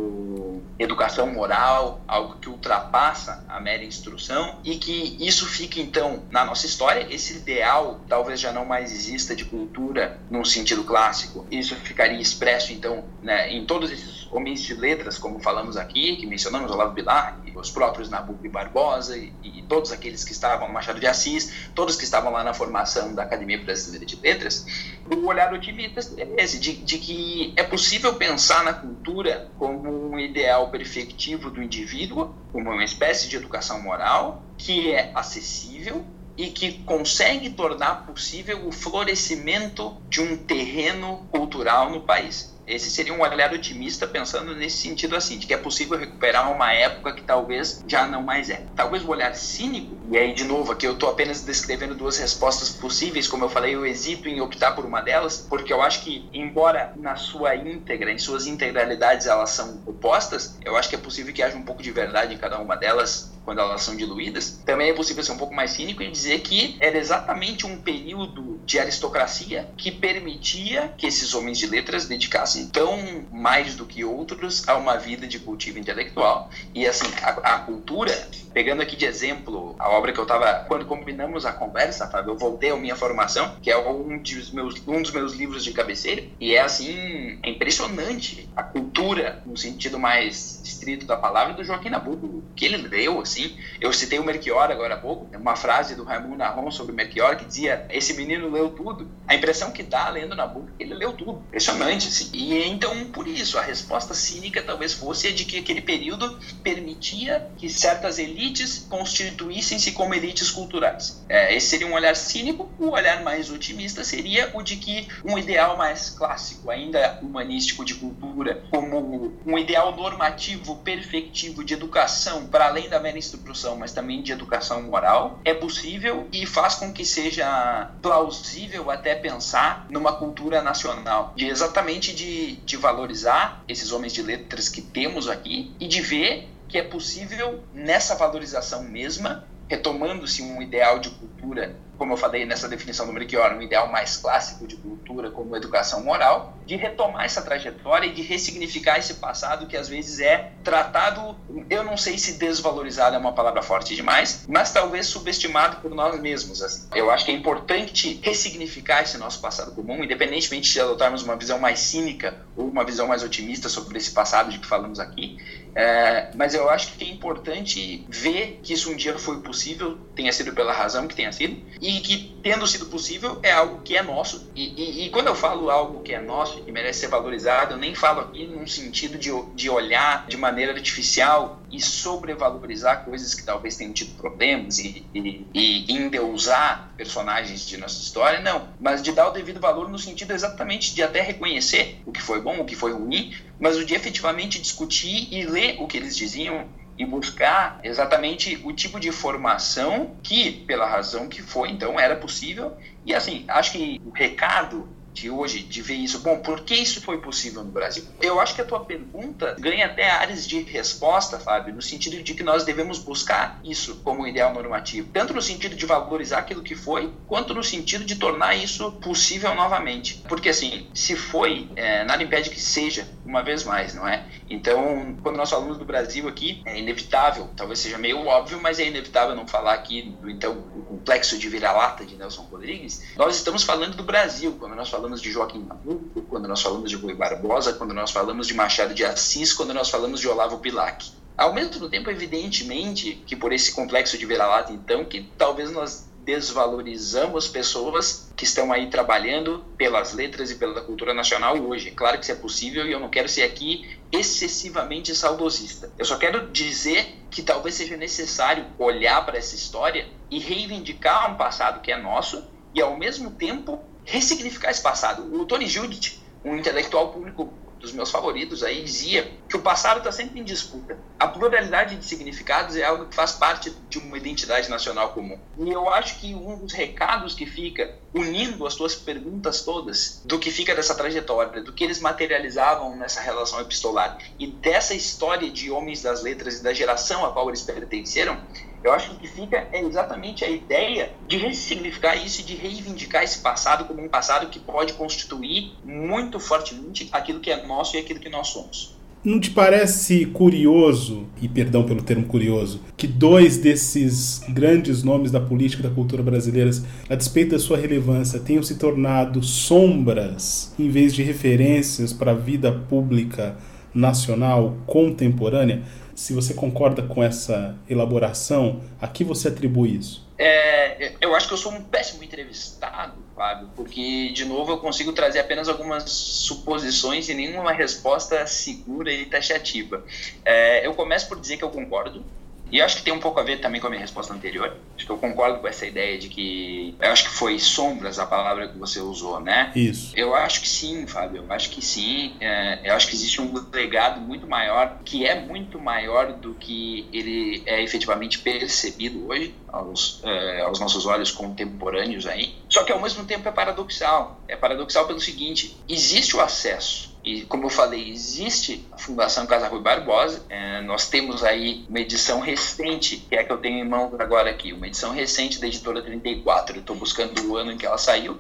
educação 0.83 1.27
moral, 1.27 2.01
algo 2.07 2.37
que 2.37 2.49
ultrapassa 2.49 3.45
a 3.49 3.61
mera 3.61 3.85
instrução, 3.85 4.59
e 4.65 4.77
que 4.77 5.17
isso 5.21 5.47
fica 5.47 5.81
então 5.81 6.23
na 6.31 6.45
nossa 6.45 6.67
história, 6.67 7.07
esse 7.11 7.39
ideal 7.39 8.01
talvez 8.09 8.41
já 8.41 8.53
não 8.53 8.65
mais 8.65 8.93
exista 8.93 9.35
de 9.35 9.45
cultura 9.45 10.21
num 10.31 10.45
sentido 10.45 10.85
clássico, 10.85 11.47
isso 11.51 11.75
ficaria 11.77 12.21
expresso 12.21 12.73
então 12.73 13.05
né, 13.23 13.51
em 13.53 13.65
todos 13.65 13.91
esses 13.91 14.27
homens 14.31 14.63
de 14.63 14.75
letras, 14.75 15.19
como 15.19 15.39
falamos 15.39 15.77
aqui, 15.77 16.17
que 16.17 16.27
mencionamos 16.27 16.71
Olavo 16.71 16.95
Bilar, 16.95 17.39
os 17.55 17.71
próprios 17.71 18.09
Nabucco 18.09 18.45
e 18.47 18.49
Barbosa, 18.49 19.17
e, 19.17 19.33
e, 19.43 19.63
todos 19.63 19.93
aqueles 19.93 20.25
que 20.25 20.33
estavam 20.33 20.69
Machado 20.69 21.01
de 21.01 21.07
Assis, 21.07 21.71
todos 21.75 21.97
que 21.97 22.05
estavam 22.05 22.33
lá 22.33 22.43
na 22.43 22.55
formação 22.55 23.15
da 23.15 23.23
Academia 23.23 23.63
Brasileira 23.63 24.05
de 24.05 24.17
Letras, 24.21 24.67
o 25.11 25.27
olhar 25.27 25.53
otimista 25.53 26.01
é 26.17 26.43
esse, 26.43 26.59
de, 26.59 26.77
de 26.77 26.99
que 26.99 27.53
é 27.57 27.63
possível 27.63 28.15
pensar 28.15 28.65
na 28.65 28.73
cultura 28.73 29.51
como 29.59 30.11
um 30.11 30.19
ideal 30.19 30.71
perfectivo 30.71 31.51
do 31.51 31.63
indivíduo, 31.63 32.35
como 32.53 32.71
uma 32.71 32.85
espécie 32.85 33.29
de 33.29 33.37
educação 33.37 33.83
moral, 33.83 34.43
que 34.57 34.93
é 34.93 35.11
acessível, 35.15 36.05
e 36.37 36.49
que 36.49 36.79
consegue 36.85 37.51
tornar 37.51 38.07
possível 38.07 38.67
o 38.67 38.73
florescimento 38.73 39.97
de 40.09 40.21
um 40.21 40.37
terreno 40.37 41.27
cultural 41.31 41.91
no 41.91 42.01
país. 42.01 42.52
Esse 42.67 42.91
seria 42.91 43.13
um 43.13 43.21
olhar 43.21 43.53
otimista 43.53 44.07
pensando 44.07 44.55
nesse 44.55 44.79
sentido 44.79 45.17
assim, 45.17 45.39
de 45.39 45.47
que 45.47 45.55
é 45.55 45.59
possível 45.59 45.99
recuperar 45.99 46.51
uma 46.51 46.73
época 46.73 47.13
que 47.15 47.23
talvez 47.23 47.81
já 47.87 48.07
não 48.07 48.23
mais 48.23 48.51
é. 48.51 48.71
Talvez 48.75 49.03
o 49.03 49.09
olhar 49.09 49.35
cínico, 49.35 49.99
e 50.13 50.19
aí 50.19 50.35
de 50.35 50.45
novo 50.45 50.71
aqui 50.71 50.87
eu 50.87 50.93
estou 50.93 51.09
apenas 51.09 51.41
descrevendo 51.41 51.95
duas 51.95 52.19
respostas 52.19 52.69
possíveis, 52.69 53.27
como 53.27 53.47
eu 53.47 53.49
falei, 53.49 53.75
eu 53.75 53.87
hesito 53.87 54.29
em 54.29 54.43
optar 54.43 54.73
por 54.73 54.85
uma 54.85 55.01
delas, 55.01 55.47
porque 55.49 55.73
eu 55.73 55.81
acho 55.81 56.03
que 56.05 56.29
embora 56.35 56.93
na 56.97 57.17
sua 57.17 57.57
íntegra, 57.57 58.13
em 58.13 58.19
suas 58.19 58.47
integralidades 58.47 59.27
elas 59.27 59.51
são 59.51 59.83
opostas, 59.87 60.59
eu 60.63 60.77
acho 60.77 60.91
que 60.91 60.97
é 60.97 60.99
possível 60.99 61.33
que 61.33 61.43
haja 61.43 61.57
um 61.57 61.63
pouco 61.63 61.83
de 61.83 61.91
verdade 61.91 62.35
em 62.35 62.37
cada 62.37 62.59
uma 62.59 62.77
delas 62.77 63.33
quando 63.45 63.61
elas 63.61 63.83
são 63.83 63.97
diluídas. 63.97 64.61
Também 64.65 64.91
é 64.91 64.95
possível 64.95 65.23
ser 65.23 65.33
um 65.33 65.37
pouco 65.37 65.55
mais 65.55 65.73
cínico 65.73 66.03
e 66.03 66.11
dizer 66.11 66.41
que 66.41 66.77
era 66.81 66.97
exatamente 66.97 67.67
um 67.67 67.77
período 67.77 68.61
de 68.65 68.79
aristocracia 68.79 69.71
que 69.77 69.91
permitia 69.91 70.93
que 70.97 71.07
esses 71.07 71.35
homens 71.35 71.59
de 71.59 71.67
letras 71.67 72.07
dedicassem 72.07 72.69
tão 72.69 73.27
mais 73.33 73.75
do 73.75 73.87
que 73.87 74.05
outros 74.05 74.69
a 74.69 74.77
uma 74.77 74.97
vida 74.97 75.27
de 75.27 75.39
cultivo 75.39 75.79
intelectual. 75.79 76.51
E 76.75 76.87
assim, 76.87 77.07
a, 77.23 77.55
a 77.55 77.59
cultura, 77.61 78.13
pegando 78.53 78.83
aqui 78.83 78.97
de 78.97 79.05
exemplo 79.05 79.75
a 79.79 79.91
obra 79.91 80.13
que 80.13 80.19
eu 80.19 80.25
estava, 80.25 80.65
quando 80.67 80.85
combinamos 80.85 81.45
a 81.45 81.53
conversa, 81.53 82.09
Fábio, 82.09 82.33
eu 82.33 82.39
voltei 82.39 82.71
à 82.71 82.77
minha 82.77 82.97
formação, 82.97 83.57
que 83.63 83.71
é 83.71 83.79
um 83.79 84.19
dos 84.19 84.51
meus, 84.51 84.83
um 84.87 85.03
dos 85.03 85.11
meus 85.11 85.33
livros 85.33 85.65
de 85.65 85.73
cabeceira, 85.73 86.23
e 86.41 86.55
é 86.55 86.61
assim, 86.61 87.39
é 87.43 87.51
impressionante 87.51 88.49
a 88.55 88.63
cultura, 88.63 89.43
no 89.47 89.57
sentido 89.57 89.99
mais 89.99 90.61
estrito 90.65 91.07
da 91.07 91.17
palavra, 91.17 91.55
do 91.55 91.65
Joaquim 91.65 91.91
Nabuco, 91.91 92.43
que 92.55 92.65
ele 92.65 92.77
leu, 92.77 93.21
assim. 93.21 93.57
Eu 93.81 93.93
citei 93.93 94.19
o 94.19 94.25
Melchior 94.25 94.71
agora 94.71 94.95
há 94.95 94.99
pouco, 94.99 95.29
uma 95.37 95.57
frase 95.57 95.95
do 95.95 96.05
Raimundo 96.05 96.37
Narron 96.37 96.71
sobre 96.71 96.93
o 96.93 96.95
Melchior 96.95 97.37
que 97.37 97.45
dizia: 97.45 97.87
Esse 97.91 98.15
menino 98.15 98.51
leu 98.51 98.71
tudo. 98.71 99.09
A 99.27 99.35
impressão 99.35 99.71
que 99.71 99.83
dá 99.83 100.09
lendo 100.11 100.35
Nabucco 100.35 100.69
é 100.75 100.77
que 100.79 100.83
ele 100.85 100.95
leu 100.95 101.13
tudo. 101.13 101.43
Impressionante, 101.49 102.09
assim. 102.09 102.31
E 102.33 102.69
então, 102.69 103.07
por 103.07 103.27
isso, 103.27 103.59
a 103.59 103.63
resposta 103.63 104.15
cínica 104.15 104.63
talvez 104.63 104.93
fosse 104.93 105.29
a 105.29 105.33
de 105.33 105.45
que 105.45 105.59
aquele 105.59 105.81
período 105.81 106.39
permitia 106.63 107.49
que 107.57 107.69
certas 107.69 108.19
elites 108.19 108.42
constituíssem-se 108.89 109.93
como 109.93 110.15
elites 110.15 110.51
culturais. 110.51 111.23
É, 111.29 111.55
esse 111.55 111.69
seria 111.69 111.87
um 111.87 111.95
olhar 111.95 112.17
cínico. 112.17 112.71
O 112.79 112.91
olhar 112.91 113.23
mais 113.23 113.51
otimista 113.51 114.05
seria 114.05 114.51
o 114.55 114.63
de 114.63 114.77
que 114.77 115.09
um 115.25 115.39
ideal 115.39 115.77
mais 115.77 116.11
clássico, 116.11 116.71
ainda 116.71 117.19
humanístico 117.23 117.85
de 117.85 117.95
cultura, 117.95 118.63
como 118.71 119.33
um 119.47 119.59
ideal 119.59 119.95
normativo, 119.95 120.77
perfectivo 120.77 121.65
de 121.65 121.75
educação, 121.75 122.47
para 122.47 122.67
além 122.67 122.89
da 122.89 123.01
mera 123.01 123.19
instrução, 123.19 123.77
mas 123.77 123.93
também 123.93 124.23
de 124.23 124.33
educação 124.33 124.83
moral, 124.83 125.41
é 125.45 125.55
possível 125.55 126.29
e 126.33 126.47
faz 126.47 126.75
com 126.75 126.93
que 126.93 127.05
seja 127.05 127.91
plausível 128.01 128.91
até 128.91 129.15
pensar 129.15 129.87
numa 129.89 130.13
cultura 130.13 130.63
nacional, 130.63 131.33
de 131.37 131.47
exatamente 131.47 132.15
de, 132.15 132.57
de 132.57 132.77
valorizar 132.77 133.63
esses 133.69 133.93
homens 133.93 134.13
de 134.13 134.23
letras 134.23 134.69
que 134.69 134.81
temos 134.81 135.29
aqui 135.29 135.75
e 135.79 135.87
de 135.87 136.01
ver 136.01 136.49
que 136.73 136.79
é 136.79 136.83
possível 136.83 137.63
nessa 137.75 138.15
valorização 138.15 138.83
mesma 138.83 139.45
retomando-se 139.73 140.43
um 140.43 140.61
ideal 140.61 140.99
de 140.99 141.09
cultura, 141.09 141.75
como 141.97 142.13
eu 142.13 142.17
falei 142.19 142.45
nessa 142.45 142.69
definição 142.69 143.07
do 143.07 143.13
Melchior, 143.13 143.55
um 143.55 143.63
ideal 143.63 143.91
mais 143.91 144.19
clássico 144.19 144.67
de 144.67 144.77
cultura 144.77 145.31
como 145.31 145.57
educação 145.57 146.05
moral, 146.05 146.59
de 146.67 146.77
retomar 146.77 147.25
essa 147.25 147.41
trajetória 147.41 148.07
e 148.07 148.13
de 148.13 148.21
ressignificar 148.21 148.99
esse 148.99 149.15
passado 149.15 149.67
que 149.67 149.75
às 149.75 149.89
vezes 149.89 150.21
é 150.21 150.53
tratado, 150.63 151.35
eu 151.71 151.83
não 151.83 151.97
sei 151.97 152.19
se 152.19 152.35
desvalorizado 152.35 153.17
é 153.17 153.19
uma 153.19 153.33
palavra 153.33 153.63
forte 153.63 153.97
demais, 153.97 154.45
mas 154.47 154.73
talvez 154.73 155.07
subestimado 155.07 155.77
por 155.77 155.91
nós 155.95 156.21
mesmos. 156.21 156.63
Assim. 156.63 156.89
Eu 156.95 157.11
acho 157.11 157.25
que 157.25 157.31
é 157.31 157.35
importante 157.35 158.21
ressignificar 158.23 159.03
esse 159.03 159.17
nosso 159.17 159.41
passado 159.41 159.73
comum, 159.73 160.05
independentemente 160.05 160.71
de 160.71 160.81
adotarmos 160.81 161.23
uma 161.23 161.37
visão 161.37 161.59
mais 161.59 161.79
cínica 161.81 162.37
ou 162.55 162.69
uma 162.69 162.85
visão 162.85 163.09
mais 163.09 163.23
otimista 163.23 163.71
sobre 163.71 163.97
esse 163.97 164.11
passado 164.11 164.51
de 164.51 164.59
que 164.59 164.67
falamos 164.67 165.01
aqui, 165.01 165.39
é, 165.75 166.31
mas 166.35 166.55
eu 166.55 166.69
acho 166.69 166.93
que 166.93 167.05
é 167.05 167.09
importante 167.09 168.05
ver 168.09 168.61
que 168.63 168.73
isso 168.75 168.91
um 168.91 168.97
dia 168.97 169.19
foi 169.19 169.41
possível, 169.41 169.99
tenha 170.15 170.33
sido 170.33 170.53
pela 170.53 170.73
razão 170.73 171.09
que 171.09 171.15
tenha 171.15 171.33
sido, 171.33 171.57
e 171.81 172.01
que, 172.01 172.37
tendo 172.43 172.67
sido 172.67 172.87
possível, 172.87 173.39
é 173.43 173.53
algo 173.53 173.81
que 173.83 173.97
é 173.97 174.03
nosso. 174.03 174.51
E, 174.55 174.75
e, 174.77 175.07
e 175.07 175.11
quando 175.11 175.29
eu 175.29 175.35
falo 175.35 175.71
algo 175.71 176.03
que 176.03 176.15
é 176.15 176.21
nosso 176.21 176.63
que 176.63 176.73
merece 176.73 177.01
ser 177.01 177.09
valorizado, 177.09 177.75
eu 177.75 177.79
nem 177.79 177.95
falo 177.95 178.21
aqui 178.21 178.47
num 178.47 178.67
sentido 178.67 179.19
de, 179.19 179.31
de 179.55 179.71
olhar 179.71 180.27
de 180.27 180.37
maneira 180.37 180.73
artificial 180.73 181.62
e 181.73 181.81
sobrevalorizar 181.81 183.05
coisas 183.05 183.35
que 183.35 183.45
talvez 183.45 183.77
tenham 183.77 183.95
tido 183.95 184.15
problemas 184.17 184.79
e, 184.79 185.07
e, 185.15 185.49
e 185.55 185.93
endeusar 185.93 186.93
personagens 186.97 187.67
de 187.67 187.79
nossa 187.79 188.01
história, 188.01 188.41
não. 188.41 188.69
Mas 188.79 189.03
de 189.03 189.11
dar 189.11 189.29
o 189.29 189.33
devido 189.33 189.59
valor 189.59 189.89
no 189.89 189.99
sentido 189.99 190.33
exatamente 190.33 190.95
de 190.95 191.03
até 191.03 191.23
reconhecer 191.23 192.03
o 192.05 192.13
que 192.13 192.21
foi 192.21 192.43
bom, 192.43 192.61
o 192.61 192.65
que 192.67 192.77
foi 192.77 192.93
ruim, 192.93 193.35
mas 193.59 193.79
o 193.79 193.85
de 193.87 193.95
efetivamente 193.95 194.61
discutir 194.61 195.29
e 195.33 195.45
ler 195.47 195.77
o 195.81 195.87
que 195.87 195.97
eles 195.97 196.15
diziam 196.15 196.69
e 196.99 197.07
buscar 197.07 197.81
exatamente 197.83 198.61
o 198.65 198.73
tipo 198.73 199.01
de 199.01 199.11
formação 199.11 200.17
que, 200.23 200.53
pela 200.53 200.87
razão 200.87 201.27
que 201.27 201.41
foi, 201.41 201.71
então 201.71 201.99
era 201.99 202.17
possível. 202.17 202.77
E 203.05 203.15
assim, 203.15 203.45
acho 203.49 203.73
que 203.73 203.99
o 204.05 204.11
recado 204.11 204.89
de 205.13 205.31
hoje, 205.31 205.61
de 205.61 205.83
ver 205.83 205.95
isso. 205.95 206.21
Bom, 206.21 206.39
por 206.39 206.61
que 206.61 206.75
isso 206.75 207.01
foi 207.01 207.19
possível 207.19 207.63
no 207.63 207.71
Brasil? 207.71 208.05
Eu 208.21 208.41
acho 208.41 208.55
que 208.55 208.61
a 208.61 208.65
tua 208.65 208.81
pergunta 208.81 209.57
ganha 209.59 209.87
até 209.87 210.11
áreas 210.11 210.47
de 210.47 210.61
resposta, 210.63 211.39
Fábio, 211.39 211.75
no 211.75 211.83
sentido 211.83 212.23
de 212.23 212.35
que 212.35 212.43
nós 212.43 212.65
devemos 212.65 212.99
buscar 212.99 213.61
isso 213.65 213.97
como 214.03 214.27
ideal 214.27 214.53
normativo, 214.53 215.09
tanto 215.13 215.35
no 215.35 215.43
sentido 215.43 215.75
de 215.75 215.87
valorizar 215.87 216.39
aquilo 216.39 216.63
que 216.63 216.75
foi, 216.75 217.13
quanto 217.27 217.55
no 217.55 217.63
sentido 217.63 218.05
de 218.05 218.17
tornar 218.17 218.55
isso 218.55 218.93
possível 218.93 219.55
novamente. 219.55 220.23
Porque, 220.29 220.49
assim, 220.49 220.87
se 220.95 221.15
foi, 221.17 221.69
é, 221.77 222.05
nada 222.05 222.23
impede 222.23 222.51
que 222.51 222.61
seja 222.61 223.09
uma 223.25 223.43
vez 223.43 223.65
mais, 223.65 223.95
não 223.95 224.07
é? 224.07 224.25
Então, 224.49 225.17
quando 225.23 225.37
nós 225.37 225.51
falamos 225.51 225.79
do 225.79 225.85
Brasil 225.85 226.29
aqui, 226.29 226.63
é 226.65 226.79
inevitável, 226.79 227.51
talvez 227.57 227.79
seja 227.79 227.99
meio 227.99 228.27
óbvio, 228.27 228.61
mas 228.61 228.79
é 228.79 228.87
inevitável 228.87 229.35
não 229.35 229.47
falar 229.47 229.75
aqui 229.75 230.15
do 230.21 230.31
então 230.31 230.53
o 230.53 230.83
complexo 230.83 231.39
de 231.39 231.49
vira-lata 231.49 232.05
de 232.05 232.17
Nelson 232.17 232.43
Rodrigues. 232.43 233.03
Nós 233.17 233.37
estamos 233.37 233.63
falando 233.63 233.97
do 233.97 234.03
Brasil, 234.03 234.57
quando 234.59 234.75
nós 234.75 234.89
falamos 234.89 235.02
falamos 235.03 235.21
de 235.21 235.33
Joaquim 235.33 235.65
Nabuco, 235.65 236.23
quando 236.23 236.47
nós 236.47 236.63
falamos 236.63 236.89
de 236.89 236.95
Rui 236.95 237.13
Barbosa, 237.13 237.73
quando 237.73 237.93
nós 237.93 238.13
falamos 238.13 238.47
de 238.47 238.55
Machado 238.55 238.95
de 238.95 239.05
Assis, 239.05 239.53
quando 239.53 239.75
nós 239.75 239.91
falamos 239.91 240.21
de 240.21 240.29
Olavo 240.29 240.59
Bilac. 240.59 241.11
Ao 241.37 241.53
mesmo 241.53 241.89
tempo, 241.89 242.09
evidentemente, 242.09 243.21
que 243.27 243.35
por 243.35 243.53
esse 243.53 243.73
complexo 243.73 244.17
de 244.17 244.25
vira-lata, 244.25 244.73
então, 244.73 245.05
que 245.05 245.29
talvez 245.37 245.73
nós 245.73 246.09
desvalorizamos 246.25 247.49
pessoas 247.49 248.31
que 248.37 248.45
estão 248.45 248.73
aí 248.73 248.91
trabalhando 248.91 249.65
pelas 249.77 250.13
letras 250.13 250.53
e 250.53 250.55
pela 250.55 250.81
cultura 250.83 251.13
nacional 251.13 251.59
hoje. 251.59 251.91
Claro 251.91 252.19
que 252.19 252.23
isso 252.23 252.31
é 252.31 252.37
possível 252.37 252.87
e 252.87 252.93
eu 252.93 253.01
não 253.01 253.09
quero 253.09 253.29
ser 253.29 253.43
aqui 253.43 253.99
excessivamente 254.13 255.13
saudosista. 255.17 255.91
Eu 255.99 256.05
só 256.05 256.17
quero 256.17 256.49
dizer 256.53 257.25
que 257.29 257.43
talvez 257.43 257.75
seja 257.75 257.97
necessário 257.97 258.67
olhar 258.79 259.27
para 259.27 259.37
essa 259.37 259.57
história 259.57 260.07
e 260.31 260.39
reivindicar 260.39 261.33
um 261.33 261.37
passado 261.37 261.81
que 261.81 261.91
é 261.91 262.01
nosso 262.01 262.45
e, 262.73 262.81
ao 262.81 262.97
mesmo 262.97 263.33
tempo, 263.33 263.83
ressignificar 264.05 264.71
esse 264.71 264.83
passado. 264.83 265.35
O 265.35 265.45
Tony 265.47 265.67
Judith, 265.67 266.21
um 266.45 266.57
intelectual 266.57 267.13
público 267.13 267.53
dos 267.83 267.93
meus 267.93 268.11
favoritos 268.11 268.63
aí, 268.63 268.85
dizia 268.85 269.31
que 269.49 269.57
o 269.57 269.61
passado 269.61 269.99
está 269.99 270.13
sempre 270.13 270.41
em 270.41 270.45
disputa. 270.45 270.97
A 271.19 271.27
pluralidade 271.27 271.97
de 271.97 272.05
significados 272.05 272.77
é 272.77 272.85
algo 272.85 273.07
que 273.07 273.15
faz 273.15 273.33
parte 273.33 273.75
de 273.91 273.99
uma 273.99 274.17
identidade 274.17 274.71
nacional 274.71 275.13
comum. 275.13 275.39
E 275.59 275.69
eu 275.69 275.89
acho 275.91 276.21
que 276.21 276.33
um 276.33 276.57
dos 276.57 276.73
recados 276.73 277.35
que 277.35 277.45
fica, 277.45 277.93
unindo 278.15 278.65
as 278.67 278.77
tuas 278.77 278.95
perguntas 278.95 279.63
todas, 279.63 280.23
do 280.25 280.39
que 280.39 280.51
fica 280.51 280.75
dessa 280.75 280.95
trajetória, 280.95 281.61
do 281.61 281.73
que 281.73 281.83
eles 281.83 282.01
materializavam 282.01 282.97
nessa 282.97 283.21
relação 283.21 283.61
epistolar 283.61 284.17
e 284.39 284.47
dessa 284.47 284.95
história 284.95 285.51
de 285.51 285.71
homens 285.71 286.03
das 286.03 286.23
letras 286.23 286.61
e 286.61 286.63
da 286.63 286.73
geração 286.73 287.27
a 287.27 287.33
qual 287.33 287.49
eles 287.49 287.63
pertenceram, 287.63 288.41
eu 288.85 288.93
acho 288.93 289.11
que 289.11 289.17
o 289.17 289.19
que 289.19 289.29
fica 289.29 289.69
é 289.73 289.81
exatamente 289.81 290.45
a 290.45 290.51
ideia 290.51 291.13
de 291.27 291.37
ressignificar 291.37 292.17
isso 292.17 292.41
e 292.41 292.45
de 292.45 292.55
reivindicar 292.55 293.23
esse 293.23 293.39
passado 293.39 293.85
como 293.85 294.03
um 294.03 294.09
passado 294.09 294.49
que 294.49 294.59
pode 294.59 294.95
constituir 294.95 295.73
muito 295.85 296.41
fortemente 296.41 297.09
aquilo 297.13 297.41
que 297.41 297.51
é 297.51 297.65
nosso 297.65 297.97
e 297.97 298.01
aquilo 298.01 298.21
que 298.21 298.29
nós 298.29 298.49
somos. 298.49 299.03
Não 299.25 299.39
te 299.39 299.51
parece 299.53 300.27
curioso, 300.27 301.29
e 301.41 301.47
perdão 301.47 301.85
pelo 301.85 302.03
termo 302.03 302.27
curioso, 302.27 302.81
que 302.97 303.07
dois 303.07 303.57
desses 303.57 304.41
grandes 304.49 305.05
nomes 305.05 305.31
da 305.31 305.39
política 305.39 305.81
e 305.81 305.89
da 305.89 305.95
cultura 305.95 306.25
brasileiras, 306.25 306.83
a 307.09 307.15
despeito 307.15 307.53
da 307.53 307.59
sua 307.61 307.77
relevância, 307.77 308.41
tenham 308.41 308.65
se 308.65 308.75
tornado 308.75 309.41
sombras 309.41 310.75
em 310.77 310.89
vez 310.89 311.15
de 311.15 311.23
referências 311.23 312.13
para 312.13 312.33
a 312.33 312.35
vida 312.35 312.73
pública 312.73 313.57
nacional 313.95 314.77
contemporânea? 314.87 315.83
Se 316.15 316.33
você 316.33 316.55
concorda 316.55 317.03
com 317.03 317.23
essa 317.23 317.77
elaboração, 317.89 318.81
a 319.01 319.09
que 319.09 319.25
você 319.25 319.49
atribui 319.49 319.97
isso? 319.97 320.27
É, 320.39 321.13
eu 321.21 321.35
acho 321.35 321.47
que 321.47 321.55
eu 321.55 321.59
sou 321.59 321.73
um 321.73 321.83
péssimo 321.83 322.23
entrevistado, 322.23 323.15
Fábio, 323.35 323.69
porque, 323.77 324.31
de 324.33 324.45
novo, 324.45 324.73
eu 324.73 324.79
consigo 324.79 325.13
trazer 325.13 325.39
apenas 325.39 325.69
algumas 325.69 326.11
suposições 326.11 327.29
e 327.29 327.35
nenhuma 327.35 327.73
resposta 327.73 328.47
segura 328.47 329.13
e 329.13 329.25
taxativa. 329.27 330.05
É, 330.45 330.87
eu 330.87 330.95
começo 330.95 331.29
por 331.29 331.41
dizer 331.41 331.57
que 331.57 331.65
eu 331.65 331.71
concordo, 331.71 332.25
E 332.73 332.81
acho 332.81 332.97
que 332.97 333.03
tem 333.03 333.13
um 333.13 333.21
pouco 333.21 333.39
a 333.39 333.43
ver 333.43 333.61
também 333.61 333.79
com 333.79 333.87
a 333.87 333.91
minha 333.91 334.01
resposta 334.01 334.33
anterior. 334.33 334.75
Acho 334.97 335.05
que 335.05 335.13
eu 335.13 335.19
concordo 335.19 335.61
com 335.61 335.69
essa 335.69 335.85
ideia 335.85 336.19
de 336.19 336.31
que. 336.31 336.97
Eu 336.99 337.13
acho 337.13 337.25
que 337.25 337.31
foi 337.31 337.59
sombras 337.59 338.19
a 338.19 338.25
palavra 338.25 338.67
que 338.67 338.79
você 338.79 338.99
usou, 338.99 339.39
né? 339.39 339.71
Isso. 339.77 340.13
Eu 340.17 340.35
acho 340.35 340.63
que 340.63 340.69
sim, 340.69 341.07
Fábio. 341.07 341.45
Eu 341.47 341.53
acho 341.53 341.69
que 341.69 341.85
sim. 341.85 342.35
É, 342.41 342.81
eu 342.83 342.95
acho 342.95 343.07
que 343.09 343.15
existe 343.15 343.43
um 343.43 343.53
legado 343.71 344.23
muito 344.23 344.47
maior, 344.47 345.01
que 345.05 345.27
é 345.27 345.39
muito 345.39 345.79
maior 345.79 346.33
do 346.33 346.55
que 346.55 347.07
ele 347.13 347.63
é 347.67 347.83
efetivamente 347.83 348.39
percebido 348.39 349.29
hoje 349.29 349.55
aos, 349.69 350.23
é, 350.25 350.63
aos 350.63 350.81
nossos 350.81 351.05
olhos 351.05 351.31
contemporâneos 351.31 352.27
aí. 352.27 352.55
Só 352.71 352.85
que 352.85 352.93
ao 352.93 353.01
mesmo 353.03 353.25
tempo 353.27 353.47
é 353.47 353.53
paradoxal. 353.53 354.41
É 354.49 354.57
paradoxal 354.57 355.07
pelo 355.07 355.21
seguinte: 355.21 355.77
existe 355.87 356.35
o 356.35 356.41
acesso 356.41 357.12
e 357.25 357.43
como 357.43 357.65
eu 357.67 357.71
falei, 357.71 358.11
existe 358.11 358.85
a 358.91 358.99
Fundação 358.99 359.47
Casa 359.47 359.69
Rui 359.69 359.81
Barbosa. 359.81 360.45
É, 360.49 360.81
nós 360.81 361.09
temos 361.09 361.45
aí 361.45 361.85
uma 361.89 362.01
edição 362.01 362.41
recente, 362.41 363.17
que 363.17 363.37
é 363.37 363.41
a 363.41 363.45
que 363.45 363.53
eu 363.53 363.59
tenho 363.59 363.79
em 363.79 363.89
mãos 363.89 364.13
agora 364.19 364.51
aqui, 364.51 364.73
uma 364.73 364.89
edição 364.89 365.13
recente 365.13 365.61
da 365.61 365.69
editora 365.69 366.03
34. 366.03 366.77
Eu 366.77 366.81
estou 366.81 366.97
buscando 366.97 367.41
o 367.49 367.57
ano 367.57 367.73
em 367.73 367.77
que 367.77 367.87
ela 367.87 367.99
saiu. 367.99 368.39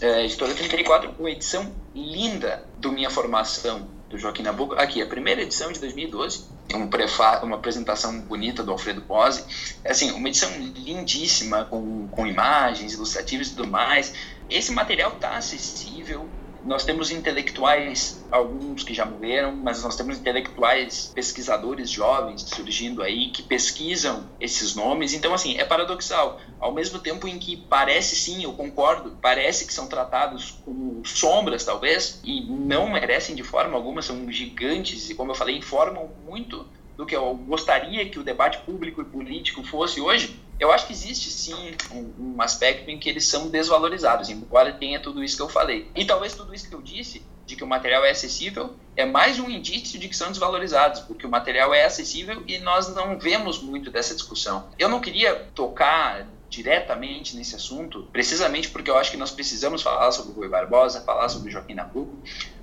É, 0.00 0.24
editora 0.24 0.54
34, 0.54 1.14
uma 1.18 1.30
edição 1.30 1.72
linda 1.94 2.64
do 2.78 2.90
Minha 2.90 3.10
Formação, 3.10 3.86
do 4.10 4.18
Joaquim 4.18 4.42
Nabuco. 4.42 4.74
Aqui, 4.74 5.00
a 5.00 5.06
primeira 5.06 5.42
edição 5.42 5.70
de 5.70 5.78
2012, 5.78 6.46
um 6.74 6.88
prefa 6.88 7.44
uma 7.44 7.56
apresentação 7.56 8.20
bonita 8.22 8.64
do 8.64 8.72
Alfredo 8.72 9.02
Pose. 9.02 9.44
É, 9.84 9.92
assim, 9.92 10.10
uma 10.10 10.28
edição 10.28 10.50
lindíssima, 10.58 11.64
com, 11.66 12.08
com 12.08 12.26
imagens 12.26 12.94
ilustrativas 12.94 13.48
e 13.48 13.54
tudo 13.54 13.68
mais. 13.68 14.12
Esse 14.50 14.72
material 14.72 15.12
está 15.12 15.36
acessível, 15.36 16.28
nós 16.66 16.84
temos 16.84 17.12
intelectuais, 17.12 18.26
alguns 18.30 18.82
que 18.82 18.92
já 18.92 19.04
morreram, 19.04 19.54
mas 19.54 19.84
nós 19.84 19.94
temos 19.94 20.18
intelectuais, 20.18 21.12
pesquisadores 21.14 21.88
jovens 21.88 22.42
surgindo 22.42 23.02
aí 23.02 23.30
que 23.30 23.42
pesquisam 23.42 24.28
esses 24.40 24.74
nomes. 24.74 25.14
Então, 25.14 25.32
assim, 25.32 25.56
é 25.56 25.64
paradoxal. 25.64 26.40
Ao 26.58 26.72
mesmo 26.72 26.98
tempo 26.98 27.28
em 27.28 27.38
que 27.38 27.56
parece, 27.56 28.16
sim, 28.16 28.42
eu 28.42 28.52
concordo, 28.52 29.16
parece 29.22 29.64
que 29.64 29.72
são 29.72 29.86
tratados 29.86 30.60
como 30.64 31.06
sombras, 31.06 31.64
talvez, 31.64 32.20
e 32.24 32.44
não 32.50 32.90
merecem 32.90 33.36
de 33.36 33.44
forma 33.44 33.76
alguma, 33.76 34.02
são 34.02 34.30
gigantes 34.30 35.08
e, 35.08 35.14
como 35.14 35.30
eu 35.30 35.36
falei, 35.36 35.56
informam 35.56 36.10
muito 36.26 36.66
do 36.96 37.06
que 37.06 37.14
eu 37.14 37.34
gostaria 37.34 38.08
que 38.08 38.18
o 38.18 38.24
debate 38.24 38.58
público 38.60 39.02
e 39.02 39.04
político 39.04 39.62
fosse 39.62 40.00
hoje, 40.00 40.40
eu 40.58 40.72
acho 40.72 40.86
que 40.86 40.92
existe 40.92 41.30
sim 41.30 41.74
um, 41.92 42.34
um, 42.34 42.42
aspecto 42.42 42.90
em 42.90 42.98
que 42.98 43.08
eles 43.08 43.26
são 43.26 43.48
desvalorizados, 43.48 44.30
embora 44.30 44.72
tenha 44.72 45.00
tudo 45.00 45.22
isso 45.22 45.36
que 45.36 45.42
eu 45.42 45.48
falei. 45.48 45.90
E 45.94 46.04
talvez 46.04 46.34
tudo 46.34 46.54
isso 46.54 46.68
que 46.68 46.74
eu 46.74 46.82
disse, 46.82 47.24
de 47.44 47.54
que 47.54 47.62
o 47.62 47.66
material 47.66 48.04
é 48.04 48.10
acessível, 48.10 48.74
é 48.96 49.04
mais 49.04 49.38
um 49.38 49.48
indício 49.48 49.98
de 50.00 50.08
que 50.08 50.16
são 50.16 50.28
desvalorizados, 50.28 51.00
porque 51.00 51.26
o 51.26 51.30
material 51.30 51.72
é 51.72 51.84
acessível 51.84 52.42
e 52.46 52.58
nós 52.58 52.92
não 52.94 53.18
vemos 53.18 53.60
muito 53.60 53.90
dessa 53.90 54.14
discussão. 54.14 54.68
Eu 54.78 54.88
não 54.88 55.00
queria 55.00 55.34
tocar 55.54 56.26
diretamente 56.56 57.36
nesse 57.36 57.54
assunto, 57.54 58.08
precisamente 58.12 58.70
porque 58.70 58.90
eu 58.90 58.96
acho 58.96 59.10
que 59.10 59.16
nós 59.16 59.30
precisamos 59.30 59.82
falar 59.82 60.10
sobre 60.10 60.32
Rui 60.32 60.48
Barbosa, 60.48 61.02
falar 61.02 61.28
sobre 61.28 61.50
Joaquim 61.50 61.74
Nabuco, 61.74 62.16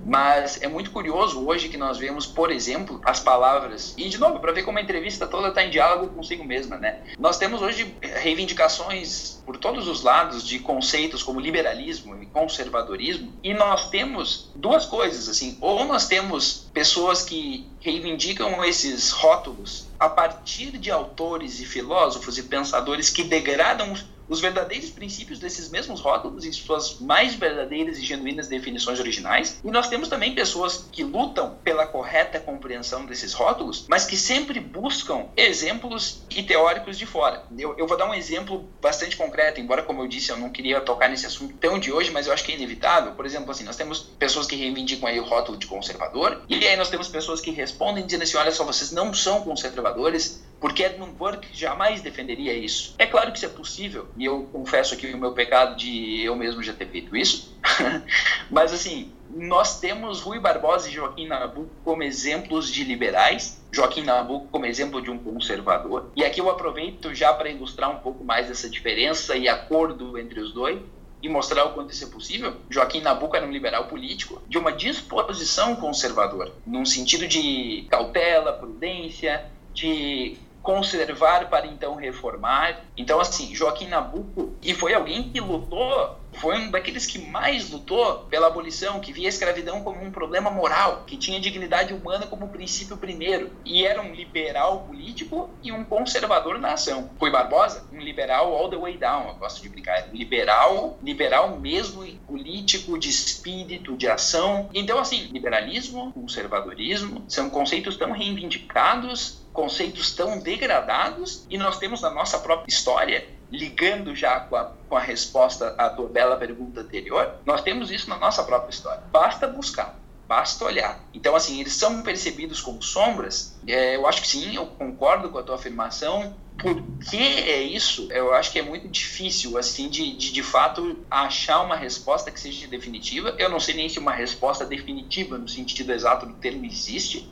mas 0.04 0.62
é 0.62 0.68
muito 0.68 0.90
curioso 0.90 1.46
hoje 1.46 1.70
que 1.70 1.78
nós 1.78 1.98
vemos, 1.98 2.26
por 2.26 2.52
exemplo, 2.52 3.00
as 3.06 3.20
palavras, 3.20 3.94
e 3.98 4.10
de 4.10 4.18
novo, 4.18 4.40
para 4.40 4.52
ver 4.52 4.64
como 4.64 4.80
a 4.80 4.82
entrevista 4.82 5.28
toda 5.28 5.50
está 5.50 5.64
em 5.64 5.70
diálogo 5.70 6.14
consigo 6.14 6.44
mesma, 6.44 6.78
né? 6.78 7.02
Nós 7.20 7.38
temos 7.38 7.62
hoje 7.62 7.96
reivindicações 8.02 9.42
por 9.46 9.58
todos 9.58 9.88
os 9.88 10.02
lados 10.02 10.44
de 10.44 10.58
conceitos 10.60 11.22
como 11.22 11.40
liberalismo 11.40 12.22
e 12.22 12.26
conservadorismo, 12.26 13.32
e 13.44 13.54
nós 13.54 13.90
temos 13.90 14.52
duas 14.56 14.86
coisas, 14.86 15.30
assim, 15.30 15.58
ou 15.62 15.86
nós 15.86 16.08
temos 16.08 16.70
pessoas 16.74 17.24
que 17.24 17.68
reivindicam 17.84 18.64
esses 18.64 19.12
rótulos 19.12 19.90
a 20.00 20.08
partir 20.08 20.78
de 20.78 20.90
autores 20.90 21.60
e 21.60 21.66
filósofos 21.66 22.38
e 22.38 22.44
pensadores 22.44 23.10
que 23.10 23.24
degradam 23.24 23.94
os 24.34 24.42
verdadeiros 24.42 24.90
princípios 24.90 25.40
desses 25.40 25.70
mesmos 25.70 26.02
rótulos 26.02 26.44
em 26.44 26.52
suas 26.52 27.00
mais 27.00 27.36
verdadeiras 27.36 27.98
e 27.98 28.02
genuínas 28.02 28.48
definições 28.48 29.00
originais. 29.00 29.62
E 29.64 29.70
nós 29.70 29.88
temos 29.88 30.10
também 30.10 30.34
pessoas 30.34 30.90
que 30.92 31.04
lutam 31.04 31.56
pela 31.64 31.86
correta 31.86 32.40
compreensão 32.40 33.06
desses 33.06 33.34
rótulos, 33.34 33.86
mas 33.88 34.06
que 34.06 34.18
sempre 34.18 34.60
buscam 34.60 35.28
exemplos 35.38 36.24
e 36.30 36.42
teóricos 36.42 36.98
de 36.98 37.06
fora. 37.06 37.44
Eu, 37.58 37.78
eu 37.78 37.86
vou 37.86 37.96
dar 37.98 38.10
um 38.10 38.14
exemplo 38.14 38.68
bastante 38.82 39.16
concreto, 39.16 39.62
embora, 39.62 39.84
como 39.84 40.02
eu 40.02 40.08
disse, 40.08 40.32
eu 40.32 40.38
não 40.38 40.50
queria 40.50 40.82
tocar 40.82 41.08
nesse 41.10 41.26
assunto 41.26 41.54
tão 41.58 41.78
de 41.78 41.92
hoje, 41.92 42.10
mas 42.10 42.26
eu 42.26 42.34
acho 42.34 42.44
que 42.44 42.52
é 42.52 42.56
inevitável. 42.56 43.14
Por 43.14 43.26
exemplo, 43.26 43.52
assim, 43.52 43.64
nós 43.64 43.76
temos 43.76 44.00
pessoas 44.00 44.48
que 44.48 44.56
reivindicam 44.56 45.08
aí 45.08 45.20
o 45.20 45.24
rótulo 45.24 45.58
de 45.58 45.68
conservador, 45.68 46.42
e 46.50 46.68
aí 46.68 46.76
nós 46.76 46.90
temos 46.90 47.08
pessoas 47.08 47.40
que 47.40 47.52
respondem 47.52 48.06
dizendo 48.06 48.24
assim: 48.24 48.38
olha 48.38 48.52
só, 48.52 48.64
vocês 48.64 48.92
não 48.92 49.14
são 49.14 49.42
conservadores, 49.42 50.44
porque 50.64 50.82
Edmund 50.82 51.12
Burke 51.16 51.50
jamais 51.52 52.02
defenderia 52.02 52.54
isso. 52.54 52.96
É 52.98 53.06
claro 53.06 53.34
que 53.34 53.38
isso 53.38 53.46
é 53.46 53.50
possível, 53.50 54.08
e 54.16 54.24
eu 54.24 54.48
confesso 54.50 54.94
aqui 54.94 55.08
o 55.08 55.18
meu 55.18 55.34
pecado 55.34 55.76
de 55.76 56.24
eu 56.24 56.38
mesmo 56.38 56.64
já 56.64 56.72
ter 56.72 56.88
feito 56.88 57.18
isso, 57.18 57.54
mas 58.50 58.72
assim, 58.72 59.12
nós 59.30 59.82
temos 59.82 60.22
Rui 60.22 60.40
Barbosa 60.40 60.88
e 60.88 60.94
Joaquim 60.94 61.28
Nabuco 61.28 61.70
como 61.84 62.02
exemplos 62.02 62.72
de 62.72 62.86
liberais, 62.86 63.62
Joaquim 63.74 64.04
Nabuco 64.04 64.48
como 64.48 64.66
exemplo 64.66 65.02
de 65.02 65.12
um 65.12 65.18
conservador. 65.18 66.10
E 66.16 66.24
aqui 66.24 66.40
eu 66.40 66.50
aproveito 66.50 67.14
já 67.14 67.34
para 67.34 67.50
ilustrar 67.50 67.92
um 67.92 68.00
pouco 68.00 68.24
mais 68.24 68.50
essa 68.50 68.70
diferença 68.70 69.36
e 69.36 69.50
acordo 69.50 70.18
entre 70.18 70.40
os 70.40 70.54
dois 70.54 70.80
e 71.22 71.28
mostrar 71.28 71.66
o 71.66 71.74
quanto 71.74 71.92
isso 71.92 72.06
é 72.06 72.08
possível. 72.08 72.56
Joaquim 72.70 73.02
Nabuco 73.02 73.36
era 73.36 73.46
um 73.46 73.52
liberal 73.52 73.88
político 73.88 74.42
de 74.48 74.58
uma 74.58 74.72
disposição 74.72 75.76
conservadora, 75.76 76.54
num 76.66 76.86
sentido 76.86 77.28
de 77.28 77.86
cautela, 77.90 78.54
prudência, 78.54 79.52
de 79.74 80.38
conservar 80.64 81.50
para 81.50 81.68
então 81.68 81.96
reformar. 81.96 82.82
Então, 82.98 83.20
assim, 83.20 83.54
Joaquim 83.54 83.88
Nabuco, 83.88 84.56
e 84.62 84.74
foi 84.74 84.94
alguém 84.94 85.30
que 85.30 85.40
lutou 85.40 86.24
foi 86.34 86.58
um 86.58 86.72
daqueles 86.72 87.06
que 87.06 87.20
mais 87.20 87.70
lutou 87.70 88.26
pela 88.30 88.48
abolição, 88.48 89.00
que 89.00 89.14
via 89.14 89.28
a 89.28 89.30
escravidão 89.30 89.84
como 89.84 90.02
um 90.04 90.12
problema 90.12 90.50
moral, 90.50 91.04
que 91.06 91.18
tinha 91.18 91.40
dignidade 91.40 91.94
humana 91.94 92.26
como 92.26 92.48
princípio 92.48 92.98
primeiro, 92.98 93.52
e 93.64 93.86
era 93.86 94.02
um 94.02 94.14
liberal 94.14 94.82
político 94.82 95.50
e 95.62 95.72
um 95.72 95.84
conservador 95.84 96.60
na 96.60 96.74
ação. 96.74 97.12
Foi 97.20 97.30
Barbosa, 97.30 97.86
um 97.92 98.00
liberal 98.00 98.54
all 98.54 98.70
the 98.70 98.78
way 98.78 98.98
down, 98.98 99.28
eu 99.28 99.36
gosto 99.36 99.62
de 99.62 99.70
brincar, 99.70 100.10
liberal, 100.14 100.98
liberal 101.02 101.60
mesmo 101.60 102.04
político, 102.28 102.98
de 102.98 103.10
espírito, 103.10 103.96
de 103.96 104.08
ação. 104.08 104.70
Então, 104.74 105.00
assim, 105.00 105.30
liberalismo, 105.32 106.12
conservadorismo, 106.14 107.24
são 107.28 107.50
conceitos 107.50 107.98
tão 107.98 108.12
reivindicados 108.12 109.43
conceitos 109.54 110.14
tão 110.16 110.40
degradados 110.40 111.46
e 111.50 111.58
nós 111.58 111.78
temos 111.78 112.02
na 112.02 112.10
nossa 112.10 112.40
própria 112.40 112.70
história 112.70 113.26
ligando 113.54 114.16
já 114.16 114.40
com 114.40 114.56
a, 114.56 114.72
com 114.90 114.98
a 114.98 115.00
resposta 115.00 115.76
à 115.78 115.88
tua 115.88 116.10
bela 116.10 116.36
pergunta 116.36 116.82
anterior, 116.82 117.36
nós 117.46 117.62
temos 117.62 117.92
isso 117.92 118.10
na 118.10 118.18
nossa 118.18 118.44
própria 118.44 118.72
história. 118.72 119.04
Basta 119.12 119.48
buscar, 119.48 119.96
basta 120.28 120.66
olhar. 120.66 121.00
Então, 121.14 121.36
assim, 121.36 121.60
eles 121.60 121.74
são 121.74 122.02
percebidos 122.02 122.60
como 122.60 122.82
sombras? 122.82 123.56
É, 123.68 123.96
eu 123.96 124.08
acho 124.08 124.24
que 124.24 124.28
sim, 124.28 124.56
eu 124.56 124.66
concordo 124.66 125.30
com 125.30 125.38
a 125.38 125.44
tua 125.44 125.56
afirmação. 125.56 126.36
Por 126.58 126.82
que 127.10 127.18
é 127.18 127.62
isso? 127.62 128.12
Eu 128.12 128.34
acho 128.34 128.52
que 128.52 128.58
é 128.58 128.64
muito 128.64 128.88
difícil, 128.88 129.56
assim, 129.56 129.88
de, 129.88 130.18
de, 130.18 130.32
de 130.32 130.44
fato 130.44 130.98
achar 131.10 131.62
uma 131.62 131.76
resposta 131.76 132.32
que 132.32 132.40
seja 132.40 132.68
definitiva. 132.68 133.36
Eu 133.38 133.50
não 133.50 133.60
sei 133.60 133.76
nem 133.76 133.88
se 133.88 134.00
uma 134.00 134.14
resposta 134.14 134.66
definitiva, 134.66 135.38
no 135.38 135.48
sentido 135.48 135.92
exato 135.92 136.26
do 136.26 136.34
termo, 136.34 136.66
existe, 136.66 137.32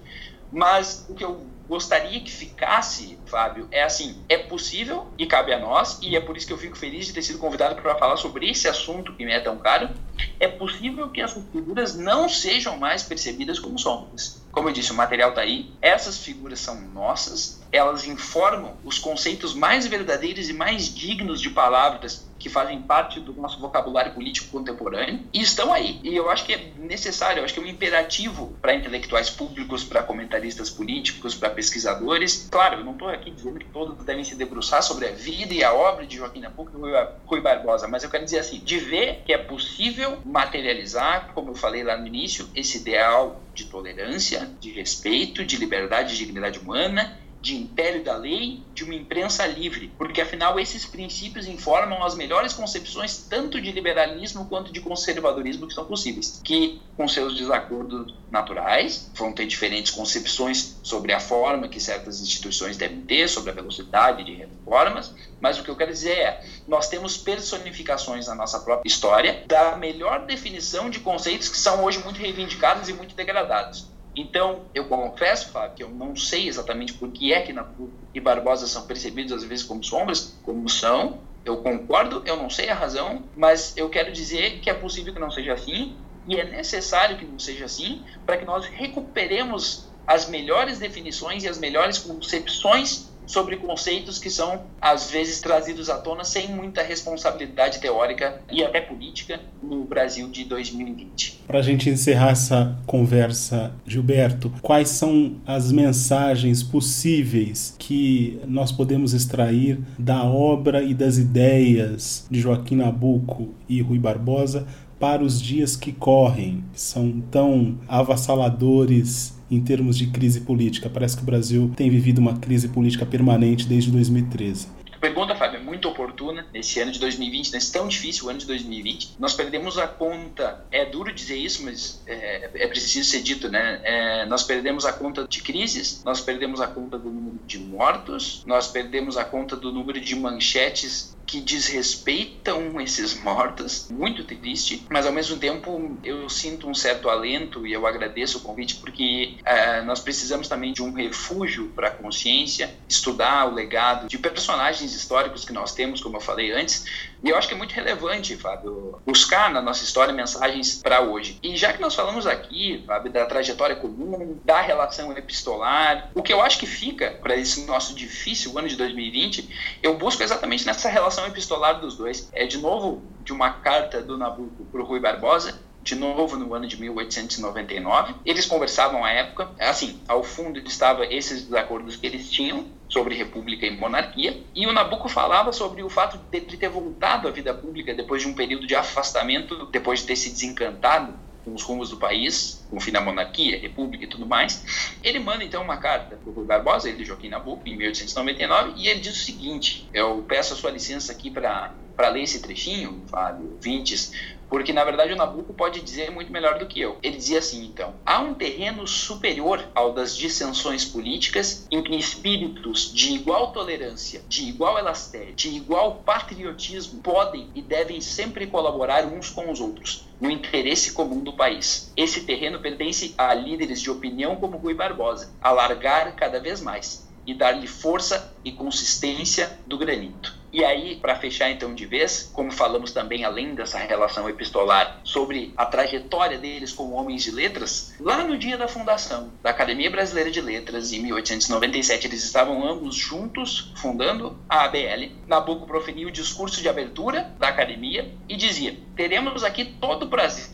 mas 0.51 1.05
o 1.09 1.15
que 1.15 1.23
eu 1.23 1.47
gostaria 1.71 2.19
que 2.19 2.29
ficasse, 2.29 3.17
Fábio, 3.25 3.65
é 3.71 3.81
assim: 3.81 4.21
é 4.27 4.37
possível 4.37 5.07
e 5.17 5.25
cabe 5.25 5.53
a 5.53 5.59
nós, 5.59 5.99
e 6.01 6.17
é 6.17 6.19
por 6.19 6.35
isso 6.35 6.45
que 6.45 6.51
eu 6.51 6.57
fico 6.57 6.77
feliz 6.77 7.05
de 7.05 7.13
ter 7.13 7.21
sido 7.21 7.39
convidado 7.39 7.81
para 7.81 7.95
falar 7.95 8.17
sobre 8.17 8.49
esse 8.49 8.67
assunto 8.67 9.13
que 9.13 9.23
me 9.23 9.31
é 9.31 9.39
tão 9.39 9.57
caro. 9.57 9.89
É 10.37 10.49
possível 10.49 11.07
que 11.09 11.21
essas 11.21 11.41
figuras 11.49 11.95
não 11.95 12.27
sejam 12.27 12.77
mais 12.77 13.03
percebidas 13.03 13.57
como 13.57 13.79
sombras. 13.79 14.41
Como 14.51 14.67
eu 14.67 14.73
disse, 14.73 14.91
o 14.91 14.95
material 14.95 15.29
está 15.29 15.41
aí, 15.41 15.71
essas 15.81 16.17
figuras 16.17 16.59
são 16.59 16.81
nossas, 16.81 17.61
elas 17.71 18.05
informam 18.05 18.75
os 18.83 18.99
conceitos 18.99 19.53
mais 19.53 19.87
verdadeiros 19.87 20.49
e 20.49 20.53
mais 20.53 20.93
dignos 20.93 21.39
de 21.39 21.51
palavras 21.51 22.29
que 22.37 22.49
fazem 22.49 22.81
parte 22.81 23.19
do 23.19 23.33
nosso 23.33 23.59
vocabulário 23.59 24.13
político 24.13 24.49
contemporâneo 24.51 25.21
e 25.31 25.41
estão 25.41 25.71
aí. 25.71 25.99
E 26.03 26.15
eu 26.15 26.29
acho 26.29 26.43
que 26.43 26.53
é 26.53 26.71
necessário, 26.79 27.39
eu 27.39 27.45
acho 27.45 27.53
que 27.53 27.59
é 27.59 27.63
um 27.63 27.67
imperativo 27.67 28.57
para 28.59 28.73
intelectuais 28.73 29.29
públicos, 29.29 29.83
para 29.83 30.01
comentaristas 30.01 30.69
políticos, 30.69 31.35
para 31.35 31.51
pesquisadores. 31.61 32.47
Claro, 32.49 32.79
eu 32.79 32.83
não 32.83 32.93
estou 32.93 33.07
aqui 33.07 33.29
dizendo 33.29 33.59
que 33.59 33.65
todos 33.65 34.03
devem 34.03 34.23
se 34.23 34.35
debruçar 34.35 34.81
sobre 34.81 35.07
a 35.07 35.11
vida 35.11 35.53
e 35.53 35.63
a 35.63 35.71
obra 35.71 36.07
de 36.07 36.17
Joaquim 36.17 36.39
Nabuco 36.39 36.71
e 36.75 37.07
Rui 37.25 37.39
Barbosa, 37.39 37.87
mas 37.87 38.03
eu 38.03 38.09
quero 38.09 38.25
dizer 38.25 38.39
assim, 38.39 38.59
de 38.59 38.79
ver 38.79 39.21
que 39.23 39.31
é 39.31 39.37
possível 39.37 40.17
materializar, 40.25 41.31
como 41.35 41.51
eu 41.51 41.55
falei 41.55 41.83
lá 41.83 41.95
no 41.95 42.07
início, 42.07 42.49
esse 42.55 42.79
ideal 42.79 43.43
de 43.53 43.65
tolerância, 43.65 44.49
de 44.59 44.71
respeito, 44.71 45.45
de 45.45 45.57
liberdade 45.57 46.15
e 46.15 46.17
dignidade 46.17 46.57
humana 46.57 47.20
de 47.41 47.55
império 47.55 48.03
da 48.03 48.15
lei, 48.15 48.63
de 48.73 48.83
uma 48.83 48.93
imprensa 48.93 49.45
livre, 49.47 49.91
porque 49.97 50.21
afinal 50.21 50.59
esses 50.59 50.85
princípios 50.85 51.47
informam 51.47 52.03
as 52.03 52.15
melhores 52.15 52.53
concepções 52.53 53.25
tanto 53.27 53.59
de 53.59 53.71
liberalismo 53.71 54.45
quanto 54.45 54.71
de 54.71 54.79
conservadorismo 54.79 55.67
que 55.67 55.73
são 55.73 55.85
possíveis, 55.85 56.39
que 56.43 56.81
com 56.95 57.07
seus 57.07 57.35
desacordos 57.35 58.13
naturais 58.29 59.11
vão 59.15 59.33
ter 59.33 59.47
diferentes 59.47 59.91
concepções 59.91 60.79
sobre 60.83 61.13
a 61.13 61.19
forma 61.19 61.67
que 61.67 61.79
certas 61.79 62.21
instituições 62.21 62.77
devem 62.77 63.01
ter, 63.01 63.27
sobre 63.27 63.49
a 63.49 63.53
velocidade 63.53 64.23
de 64.23 64.35
reformas, 64.35 65.13
mas 65.39 65.57
o 65.57 65.63
que 65.63 65.69
eu 65.69 65.75
quero 65.75 65.91
dizer 65.91 66.17
é, 66.17 66.45
nós 66.67 66.87
temos 66.89 67.17
personificações 67.17 68.27
na 68.27 68.35
nossa 68.35 68.59
própria 68.59 68.87
história 68.87 69.43
da 69.47 69.75
melhor 69.75 70.25
definição 70.27 70.89
de 70.89 70.99
conceitos 70.99 71.49
que 71.49 71.57
são 71.57 71.83
hoje 71.83 71.97
muito 71.99 72.19
reivindicados 72.19 72.87
e 72.87 72.93
muito 72.93 73.15
degradados. 73.15 73.90
Então, 74.15 74.69
eu 74.73 74.85
confesso, 74.85 75.51
Fábio, 75.51 75.75
que 75.75 75.83
eu 75.83 75.89
não 75.89 76.15
sei 76.15 76.47
exatamente 76.47 76.93
por 76.93 77.11
que 77.11 77.33
é 77.33 77.41
que 77.41 77.53
Nabucco 77.53 78.09
e 78.13 78.19
Barbosa 78.19 78.67
são 78.67 78.85
percebidos 78.85 79.31
às 79.31 79.43
vezes 79.43 79.63
como 79.63 79.83
sombras, 79.83 80.37
como 80.43 80.67
são. 80.69 81.21
Eu 81.45 81.57
concordo, 81.57 82.21
eu 82.25 82.35
não 82.35 82.49
sei 82.49 82.69
a 82.69 82.75
razão, 82.75 83.29
mas 83.35 83.75
eu 83.77 83.89
quero 83.89 84.11
dizer 84.11 84.59
que 84.59 84.69
é 84.69 84.73
possível 84.73 85.13
que 85.13 85.19
não 85.19 85.31
seja 85.31 85.53
assim 85.53 85.97
e 86.27 86.35
é 86.35 86.43
necessário 86.43 87.17
que 87.17 87.25
não 87.25 87.39
seja 87.39 87.65
assim 87.65 88.05
para 88.25 88.37
que 88.37 88.45
nós 88.45 88.65
recuperemos 88.65 89.91
as 90.05 90.27
melhores 90.27 90.77
definições 90.77 91.43
e 91.43 91.47
as 91.47 91.57
melhores 91.57 91.97
concepções 91.97 93.10
sobre 93.31 93.55
conceitos 93.55 94.19
que 94.19 94.29
são, 94.29 94.63
às 94.79 95.09
vezes, 95.09 95.39
trazidos 95.39 95.89
à 95.89 95.97
tona 95.97 96.23
sem 96.23 96.49
muita 96.49 96.83
responsabilidade 96.83 97.79
teórica 97.79 98.41
e 98.51 98.63
até 98.63 98.81
política 98.81 99.39
no 99.63 99.85
Brasil 99.85 100.27
de 100.27 100.43
2020. 100.43 101.41
Para 101.47 101.59
a 101.59 101.61
gente 101.61 101.89
encerrar 101.89 102.31
essa 102.31 102.77
conversa, 102.85 103.73
Gilberto, 103.85 104.51
quais 104.61 104.89
são 104.89 105.37
as 105.45 105.71
mensagens 105.71 106.61
possíveis 106.61 107.73
que 107.79 108.39
nós 108.45 108.71
podemos 108.71 109.13
extrair 109.13 109.79
da 109.97 110.23
obra 110.25 110.83
e 110.83 110.93
das 110.93 111.17
ideias 111.17 112.27
de 112.29 112.41
Joaquim 112.41 112.75
Nabuco 112.75 113.53
e 113.67 113.81
Rui 113.81 113.97
Barbosa 113.97 114.67
para 114.99 115.23
os 115.23 115.41
dias 115.41 115.75
que 115.75 115.91
correm, 115.91 116.63
que 116.73 116.79
são 116.79 117.21
tão 117.31 117.79
avassaladores 117.87 119.40
em 119.51 119.61
termos 119.61 119.97
de 119.97 120.07
crise 120.07 120.41
política. 120.41 120.89
Parece 120.89 121.17
que 121.17 121.23
o 121.23 121.25
Brasil 121.25 121.71
tem 121.75 121.89
vivido 121.89 122.19
uma 122.19 122.37
crise 122.37 122.69
política 122.69 123.05
permanente 123.05 123.67
desde 123.67 123.91
2013 123.91 124.81
pergunta, 125.01 125.35
Fábio, 125.35 125.59
é 125.59 125.63
muito 125.63 125.89
oportuna 125.89 126.45
nesse 126.53 126.79
ano 126.79 126.91
de 126.91 126.99
2020, 126.99 127.51
nesse 127.51 127.71
tão 127.71 127.87
difícil 127.87 128.29
ano 128.29 128.37
de 128.37 128.45
2020. 128.45 129.15
Nós 129.17 129.33
perdemos 129.33 129.79
a 129.79 129.87
conta, 129.87 130.63
é 130.71 130.85
duro 130.85 131.11
dizer 131.11 131.35
isso, 131.35 131.65
mas 131.65 132.03
é, 132.05 132.51
é 132.53 132.67
preciso 132.67 133.09
ser 133.09 133.23
dito, 133.23 133.49
né? 133.49 133.81
É, 133.83 134.25
nós 134.27 134.43
perdemos 134.43 134.85
a 134.85 134.93
conta 134.93 135.27
de 135.27 135.41
crises, 135.41 136.03
nós 136.05 136.21
perdemos 136.21 136.61
a 136.61 136.67
conta 136.67 136.99
do 136.99 137.09
número 137.09 137.39
de 137.47 137.57
mortos, 137.57 138.43
nós 138.45 138.67
perdemos 138.67 139.17
a 139.17 139.25
conta 139.25 139.55
do 139.55 139.71
número 139.71 139.99
de 139.99 140.15
manchetes 140.15 141.17
que 141.31 141.39
desrespeitam 141.39 142.81
esses 142.81 143.17
mortos, 143.23 143.87
muito 143.89 144.21
triste, 144.25 144.85
mas 144.89 145.05
ao 145.05 145.13
mesmo 145.13 145.37
tempo 145.37 145.97
eu 146.03 146.27
sinto 146.27 146.67
um 146.67 146.73
certo 146.73 147.09
alento 147.09 147.65
e 147.65 147.71
eu 147.71 147.87
agradeço 147.87 148.39
o 148.39 148.41
convite 148.41 148.75
porque 148.75 149.37
uh, 149.39 149.85
nós 149.85 150.01
precisamos 150.01 150.49
também 150.49 150.73
de 150.73 150.83
um 150.83 150.91
refúgio 150.91 151.69
para 151.69 151.87
a 151.87 151.91
consciência, 151.91 152.75
estudar 152.89 153.47
o 153.47 153.53
legado 153.53 154.09
de 154.09 154.17
personagens 154.17 154.93
históricos 154.93 155.45
que 155.45 155.53
nós 155.53 155.73
temos, 155.73 156.01
como 156.01 156.17
eu 156.17 156.21
falei 156.21 156.51
antes, 156.51 156.83
e 157.23 157.29
eu 157.29 157.37
acho 157.37 157.47
que 157.47 157.53
é 157.53 157.57
muito 157.57 157.71
relevante, 157.71 158.35
Fábio, 158.35 158.99
buscar 159.05 159.49
na 159.51 159.61
nossa 159.61 159.85
história 159.85 160.13
mensagens 160.13 160.81
para 160.81 161.01
hoje. 161.01 161.39
E 161.41 161.55
já 161.55 161.71
que 161.71 161.79
nós 161.79 161.93
falamos 161.93 162.25
aqui, 162.25 162.83
Fábio, 162.85 163.11
da 163.11 163.25
trajetória 163.25 163.75
comum, 163.75 164.37
da 164.43 164.59
relação 164.59 165.15
epistolar, 165.15 166.09
o 166.15 166.23
que 166.23 166.33
eu 166.33 166.41
acho 166.41 166.57
que 166.57 166.65
fica 166.65 167.11
para 167.21 167.37
esse 167.37 167.65
nosso 167.65 167.93
difícil 167.93 168.57
ano 168.57 168.67
de 168.67 168.75
2020, 168.75 169.77
eu 169.83 169.97
busco 169.97 170.23
exatamente 170.23 170.65
nessa 170.65 170.89
relação 170.89 171.20
epistolar 171.27 171.79
dos 171.79 171.97
dois. 171.97 172.29
É 172.33 172.45
de 172.45 172.57
novo 172.57 173.01
de 173.23 173.33
uma 173.33 173.51
carta 173.51 174.01
do 174.01 174.17
Nabucco 174.17 174.65
para 174.65 174.81
o 174.81 174.85
Rui 174.85 174.99
Barbosa, 174.99 175.59
de 175.83 175.95
novo 175.95 176.37
no 176.37 176.53
ano 176.53 176.67
de 176.67 176.79
1899. 176.79 178.15
Eles 178.25 178.45
conversavam 178.45 179.03
à 179.03 179.11
época, 179.11 179.49
assim, 179.59 179.99
ao 180.07 180.23
fundo 180.23 180.59
estava 180.59 181.05
esses 181.05 181.43
desacordos 181.43 181.95
que 181.95 182.05
eles 182.05 182.29
tinham 182.29 182.65
sobre 182.87 183.15
república 183.15 183.65
e 183.65 183.71
monarquia, 183.71 184.43
e 184.53 184.67
o 184.67 184.73
Nabucco 184.73 185.09
falava 185.09 185.51
sobre 185.51 185.81
o 185.81 185.89
fato 185.89 186.19
de 186.29 186.57
ter 186.57 186.69
voltado 186.69 187.27
à 187.27 187.31
vida 187.31 187.53
pública 187.53 187.93
depois 187.93 188.21
de 188.21 188.27
um 188.27 188.33
período 188.33 188.67
de 188.67 188.75
afastamento, 188.75 189.65
depois 189.67 190.01
de 190.01 190.07
ter 190.07 190.15
se 190.15 190.29
desencantado 190.29 191.13
com 191.43 191.53
os 191.53 191.63
rumos 191.63 191.89
do 191.89 191.97
país, 191.97 192.65
com 192.69 192.77
o 192.77 192.79
fim 192.79 192.91
da 192.91 193.01
monarquia, 193.01 193.59
república 193.59 194.03
e 194.03 194.07
tudo 194.07 194.25
mais. 194.25 194.95
Ele 195.03 195.19
manda 195.19 195.43
então 195.43 195.63
uma 195.63 195.77
carta 195.77 196.15
para 196.15 196.29
o 196.29 196.33
Rui 196.33 196.45
Barbosa, 196.45 196.89
ele 196.89 197.03
Joaquim 197.03 197.29
Nabucco, 197.29 197.67
em 197.67 197.75
1899, 197.75 198.73
e 198.77 198.87
ele 198.87 198.99
diz 198.99 199.15
o 199.15 199.23
seguinte: 199.23 199.89
eu 199.93 200.23
peço 200.27 200.53
a 200.53 200.57
sua 200.57 200.71
licença 200.71 201.11
aqui 201.11 201.29
para 201.31 201.73
ler 202.09 202.23
esse 202.23 202.41
trechinho, 202.41 203.03
Fábio, 203.07 203.57
Vintes, 203.61 204.11
porque 204.51 204.73
na 204.73 204.83
verdade 204.83 205.13
o 205.13 205.15
Nabucco 205.15 205.53
pode 205.53 205.79
dizer 205.79 206.11
muito 206.11 206.29
melhor 206.29 206.59
do 206.59 206.65
que 206.65 206.81
eu. 206.81 206.97
Ele 207.01 207.15
dizia 207.15 207.39
assim, 207.39 207.63
então: 207.63 207.95
há 208.05 208.19
um 208.19 208.33
terreno 208.33 208.85
superior 208.85 209.63
ao 209.73 209.93
das 209.93 210.15
dissensões 210.15 210.83
políticas 210.83 211.65
em 211.71 211.81
que 211.81 211.95
espíritos 211.95 212.93
de 212.93 213.13
igual 213.13 213.53
tolerância, 213.53 214.21
de 214.27 214.43
igual 214.49 214.77
elastéria, 214.77 215.33
de 215.33 215.47
igual 215.47 216.03
patriotismo 216.05 217.01
podem 217.01 217.49
e 217.55 217.61
devem 217.61 218.01
sempre 218.01 218.45
colaborar 218.45 219.05
uns 219.05 219.29
com 219.29 219.49
os 219.49 219.61
outros 219.61 220.05
no 220.19 220.29
interesse 220.29 220.91
comum 220.91 221.23
do 221.23 221.31
país. 221.31 221.93
Esse 221.95 222.25
terreno 222.25 222.59
pertence 222.59 223.15
a 223.17 223.33
líderes 223.33 223.81
de 223.81 223.89
opinião 223.89 224.35
como 224.35 224.57
Rui 224.57 224.73
Barbosa, 224.73 225.31
alargar 225.41 226.13
cada 226.17 226.41
vez 226.41 226.59
mais 226.59 227.09
e 227.25 227.33
dar-lhe 227.33 227.67
força 227.67 228.33
e 228.43 228.51
consistência 228.51 229.59
do 229.65 229.77
granito. 229.77 230.40
E 230.53 230.65
aí, 230.65 230.97
para 230.97 231.15
fechar 231.15 231.49
então 231.49 231.73
de 231.73 231.85
vez, 231.85 232.29
como 232.33 232.51
falamos 232.51 232.91
também 232.91 233.23
além 233.23 233.55
dessa 233.55 233.77
relação 233.77 234.29
epistolar 234.29 234.99
sobre 235.01 235.53
a 235.55 235.65
trajetória 235.65 236.37
deles 236.37 236.73
como 236.73 236.93
homens 236.93 237.23
de 237.23 237.31
letras, 237.31 237.93
lá 237.99 238.23
no 238.23 238.37
dia 238.37 238.57
da 238.57 238.67
fundação 238.67 239.31
da 239.41 239.49
Academia 239.49 239.89
Brasileira 239.89 240.29
de 240.29 240.41
Letras, 240.41 240.91
em 240.91 241.01
1897, 241.03 242.07
eles 242.07 242.23
estavam 242.23 242.67
ambos 242.67 242.95
juntos 242.95 243.71
fundando 243.77 244.37
a 244.49 244.65
ABL. 244.65 245.11
Nabucco 245.25 245.65
proferiu 245.65 246.09
o 246.09 246.11
discurso 246.11 246.61
de 246.61 246.67
abertura 246.67 247.33
da 247.39 247.47
academia 247.47 248.13
e 248.27 248.35
dizia: 248.35 248.77
Teremos 248.95 249.45
aqui 249.45 249.63
todo 249.63 250.03
o 250.03 250.09
prazer 250.09 250.45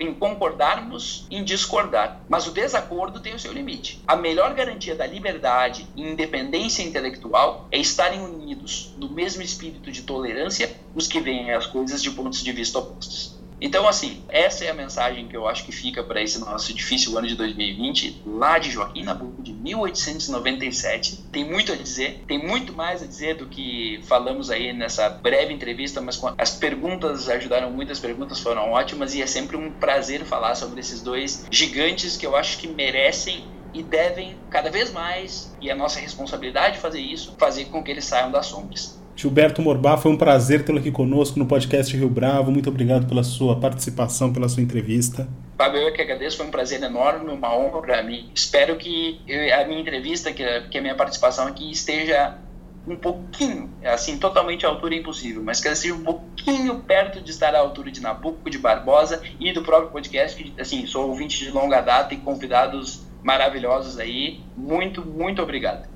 em 0.00 0.12
concordarmos 0.14 1.26
em 1.30 1.44
discordar, 1.44 2.20
mas 2.28 2.46
o 2.46 2.50
desacordo 2.50 3.20
tem 3.20 3.34
o 3.34 3.38
seu 3.38 3.52
limite. 3.52 4.02
A 4.06 4.16
melhor 4.16 4.52
garantia 4.54 4.94
da 4.94 5.06
liberdade 5.06 5.86
e 5.94 6.02
independência 6.02 6.82
intelectual 6.82 7.68
é 7.70 7.78
estarem 7.78 8.20
unidos 8.20 8.94
no 8.98 9.08
mesmo 9.08 9.27
mesmo 9.28 9.42
espírito 9.42 9.92
de 9.92 10.02
tolerância 10.02 10.74
os 10.94 11.06
que 11.06 11.20
veem 11.20 11.52
as 11.52 11.66
coisas 11.66 12.02
de 12.02 12.10
pontos 12.10 12.42
de 12.42 12.50
vista 12.50 12.78
opostos. 12.78 13.36
Então, 13.60 13.86
assim, 13.88 14.22
essa 14.28 14.64
é 14.64 14.70
a 14.70 14.74
mensagem 14.74 15.26
que 15.26 15.36
eu 15.36 15.46
acho 15.46 15.66
que 15.66 15.72
fica 15.72 16.02
para 16.02 16.22
esse 16.22 16.38
nosso 16.38 16.72
difícil 16.72 17.18
ano 17.18 17.26
de 17.26 17.34
2020, 17.34 18.22
lá 18.24 18.56
de 18.56 18.70
Joaquim 18.70 19.02
Nabuco, 19.02 19.42
de 19.42 19.52
1897. 19.52 21.24
Tem 21.32 21.44
muito 21.44 21.72
a 21.72 21.76
dizer, 21.76 22.24
tem 22.26 22.38
muito 22.38 22.72
mais 22.72 23.02
a 23.02 23.06
dizer 23.06 23.34
do 23.34 23.46
que 23.46 24.00
falamos 24.04 24.48
aí 24.48 24.72
nessa 24.72 25.10
breve 25.10 25.52
entrevista, 25.52 26.00
mas 26.00 26.18
as 26.38 26.52
perguntas 26.52 27.28
ajudaram 27.28 27.70
muito, 27.70 27.90
as 27.92 27.98
perguntas 27.98 28.38
foram 28.38 28.70
ótimas 28.70 29.14
e 29.14 29.20
é 29.20 29.26
sempre 29.26 29.56
um 29.56 29.72
prazer 29.72 30.24
falar 30.24 30.54
sobre 30.54 30.78
esses 30.78 31.02
dois 31.02 31.44
gigantes 31.50 32.16
que 32.16 32.24
eu 32.24 32.36
acho 32.36 32.58
que 32.58 32.68
merecem 32.68 33.44
e 33.74 33.82
devem 33.82 34.36
cada 34.50 34.70
vez 34.70 34.92
mais, 34.92 35.52
e 35.60 35.70
é 35.70 35.74
nossa 35.74 36.00
responsabilidade 36.00 36.78
fazer 36.78 37.00
isso, 37.00 37.34
fazer 37.38 37.66
com 37.66 37.82
que 37.82 37.90
eles 37.90 38.04
saiam 38.04 38.30
das 38.30 38.46
sombras. 38.46 38.98
Gilberto 39.18 39.60
Morbá, 39.60 39.96
foi 39.96 40.12
um 40.12 40.16
prazer 40.16 40.64
tê-lo 40.64 40.78
aqui 40.78 40.92
conosco 40.92 41.40
no 41.40 41.44
podcast 41.44 41.94
Rio 41.96 42.08
Bravo. 42.08 42.52
Muito 42.52 42.68
obrigado 42.68 43.08
pela 43.08 43.24
sua 43.24 43.58
participação, 43.58 44.32
pela 44.32 44.48
sua 44.48 44.62
entrevista. 44.62 45.28
Fábio, 45.56 45.80
eu 45.80 45.92
que 45.92 46.00
agradeço, 46.00 46.36
foi 46.36 46.46
um 46.46 46.52
prazer 46.52 46.80
enorme, 46.80 47.32
uma 47.32 47.52
honra 47.52 47.82
para 47.82 48.00
mim. 48.04 48.30
Espero 48.32 48.76
que 48.76 49.20
eu, 49.26 49.60
a 49.60 49.64
minha 49.64 49.80
entrevista, 49.80 50.32
que, 50.32 50.44
que 50.70 50.78
a 50.78 50.80
minha 50.80 50.94
participação 50.94 51.48
aqui 51.48 51.68
esteja 51.68 52.38
um 52.86 52.94
pouquinho, 52.94 53.68
assim, 53.84 54.18
totalmente 54.18 54.64
à 54.64 54.68
altura 54.68 54.94
é 54.94 54.98
impossível, 54.98 55.42
mas 55.42 55.60
que 55.60 55.66
esteja 55.66 55.94
um 55.94 56.04
pouquinho 56.04 56.78
perto 56.78 57.20
de 57.20 57.32
estar 57.32 57.56
à 57.56 57.58
altura 57.58 57.90
de 57.90 58.00
Nabucco, 58.00 58.48
de 58.48 58.56
Barbosa 58.56 59.20
e 59.40 59.52
do 59.52 59.62
próprio 59.62 59.90
podcast, 59.90 60.40
que, 60.40 60.54
assim, 60.60 60.86
sou 60.86 61.08
ouvinte 61.08 61.44
de 61.44 61.50
longa 61.50 61.80
data 61.80 62.14
e 62.14 62.18
convidados 62.18 63.02
maravilhosos 63.24 63.98
aí. 63.98 64.38
Muito, 64.56 65.04
muito 65.04 65.42
obrigado. 65.42 65.88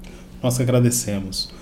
Nós 0.42 0.58
agradecemos. 0.58 1.61